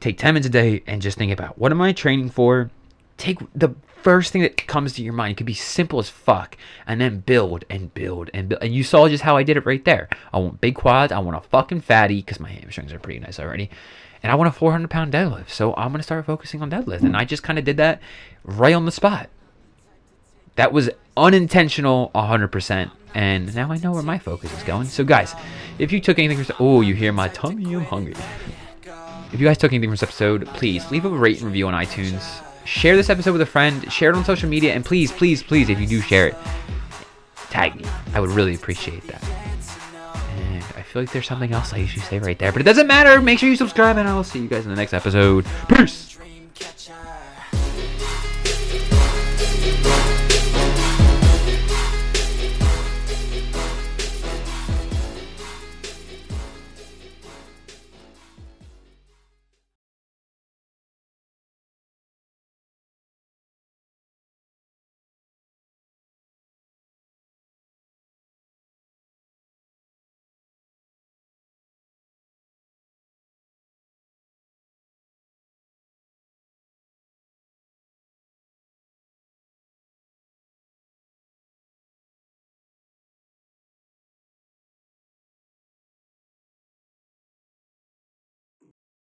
Take 0.00 0.18
10 0.18 0.34
minutes 0.34 0.46
a 0.46 0.50
day 0.50 0.82
and 0.86 1.02
just 1.02 1.18
think 1.18 1.32
about 1.32 1.58
what 1.58 1.72
am 1.72 1.80
I 1.80 1.92
training 1.92 2.30
for? 2.30 2.70
Take 3.18 3.38
the 3.54 3.74
first 4.06 4.32
thing 4.32 4.42
that 4.42 4.68
comes 4.68 4.92
to 4.92 5.02
your 5.02 5.12
mind. 5.12 5.32
It 5.32 5.36
could 5.36 5.46
be 5.46 5.54
simple 5.54 5.98
as 5.98 6.08
fuck, 6.08 6.56
and 6.86 7.00
then 7.00 7.18
build 7.18 7.64
and 7.68 7.92
build 7.92 8.30
and 8.32 8.48
build. 8.48 8.62
And 8.62 8.72
you 8.72 8.84
saw 8.84 9.08
just 9.08 9.24
how 9.24 9.36
I 9.36 9.42
did 9.42 9.56
it 9.56 9.66
right 9.66 9.84
there. 9.84 10.08
I 10.32 10.38
want 10.38 10.60
big 10.60 10.76
quads. 10.76 11.10
I 11.10 11.18
want 11.18 11.36
a 11.36 11.40
fucking 11.40 11.80
fatty 11.80 12.20
because 12.20 12.38
my 12.38 12.48
hamstrings 12.48 12.92
are 12.92 13.00
pretty 13.00 13.18
nice 13.18 13.40
already, 13.40 13.68
and 14.22 14.30
I 14.30 14.36
want 14.36 14.46
a 14.46 14.52
400 14.52 14.88
pound 14.88 15.12
deadlift. 15.12 15.50
So 15.50 15.74
I'm 15.74 15.90
gonna 15.90 16.04
start 16.04 16.24
focusing 16.24 16.62
on 16.62 16.70
deadlift, 16.70 17.00
and 17.00 17.16
I 17.16 17.24
just 17.24 17.42
kind 17.42 17.58
of 17.58 17.64
did 17.64 17.78
that 17.78 18.00
right 18.44 18.76
on 18.76 18.84
the 18.84 18.92
spot. 18.92 19.28
That 20.54 20.72
was 20.72 20.88
unintentional, 21.16 22.12
100%. 22.14 22.92
And 23.12 23.52
now 23.56 23.72
I 23.72 23.78
know 23.78 23.90
where 23.90 24.04
my 24.04 24.20
focus 24.20 24.56
is 24.56 24.62
going. 24.62 24.86
So, 24.86 25.02
guys, 25.02 25.34
if 25.80 25.90
you 25.90 26.00
took 26.00 26.20
anything 26.20 26.44
from 26.44 26.54
oh, 26.60 26.80
you 26.80 26.94
hear 26.94 27.12
my 27.12 27.26
tummy, 27.26 27.74
I'm 27.74 27.84
hungry. 27.84 28.14
If 29.32 29.40
you 29.40 29.46
guys 29.48 29.58
took 29.58 29.72
anything 29.72 29.88
from 29.88 29.94
this 29.94 30.04
episode, 30.04 30.46
please 30.46 30.88
leave 30.92 31.04
a 31.04 31.08
rate 31.08 31.38
and 31.38 31.46
review 31.46 31.66
on 31.66 31.74
iTunes. 31.74 32.45
Share 32.66 32.96
this 32.96 33.08
episode 33.08 33.32
with 33.32 33.40
a 33.40 33.46
friend. 33.46 33.90
Share 33.92 34.10
it 34.10 34.16
on 34.16 34.24
social 34.24 34.48
media, 34.48 34.74
and 34.74 34.84
please, 34.84 35.12
please, 35.12 35.42
please, 35.42 35.68
if 35.70 35.80
you 35.80 35.86
do 35.86 36.00
share 36.00 36.28
it, 36.28 36.36
tag 37.50 37.76
me. 37.76 37.84
I 38.12 38.20
would 38.20 38.30
really 38.30 38.54
appreciate 38.54 39.06
that. 39.06 39.24
And 40.36 40.62
I 40.76 40.82
feel 40.82 41.02
like 41.02 41.12
there's 41.12 41.26
something 41.26 41.52
else 41.52 41.72
I 41.72 41.78
usually 41.78 42.02
say 42.02 42.18
right 42.18 42.38
there, 42.38 42.52
but 42.52 42.60
it 42.60 42.64
doesn't 42.64 42.86
matter. 42.86 43.22
Make 43.22 43.38
sure 43.38 43.48
you 43.48 43.56
subscribe, 43.56 43.96
and 43.96 44.08
I 44.08 44.14
will 44.14 44.24
see 44.24 44.40
you 44.40 44.48
guys 44.48 44.64
in 44.64 44.70
the 44.70 44.76
next 44.76 44.92
episode. 44.92 45.46
Peace. 45.68 46.05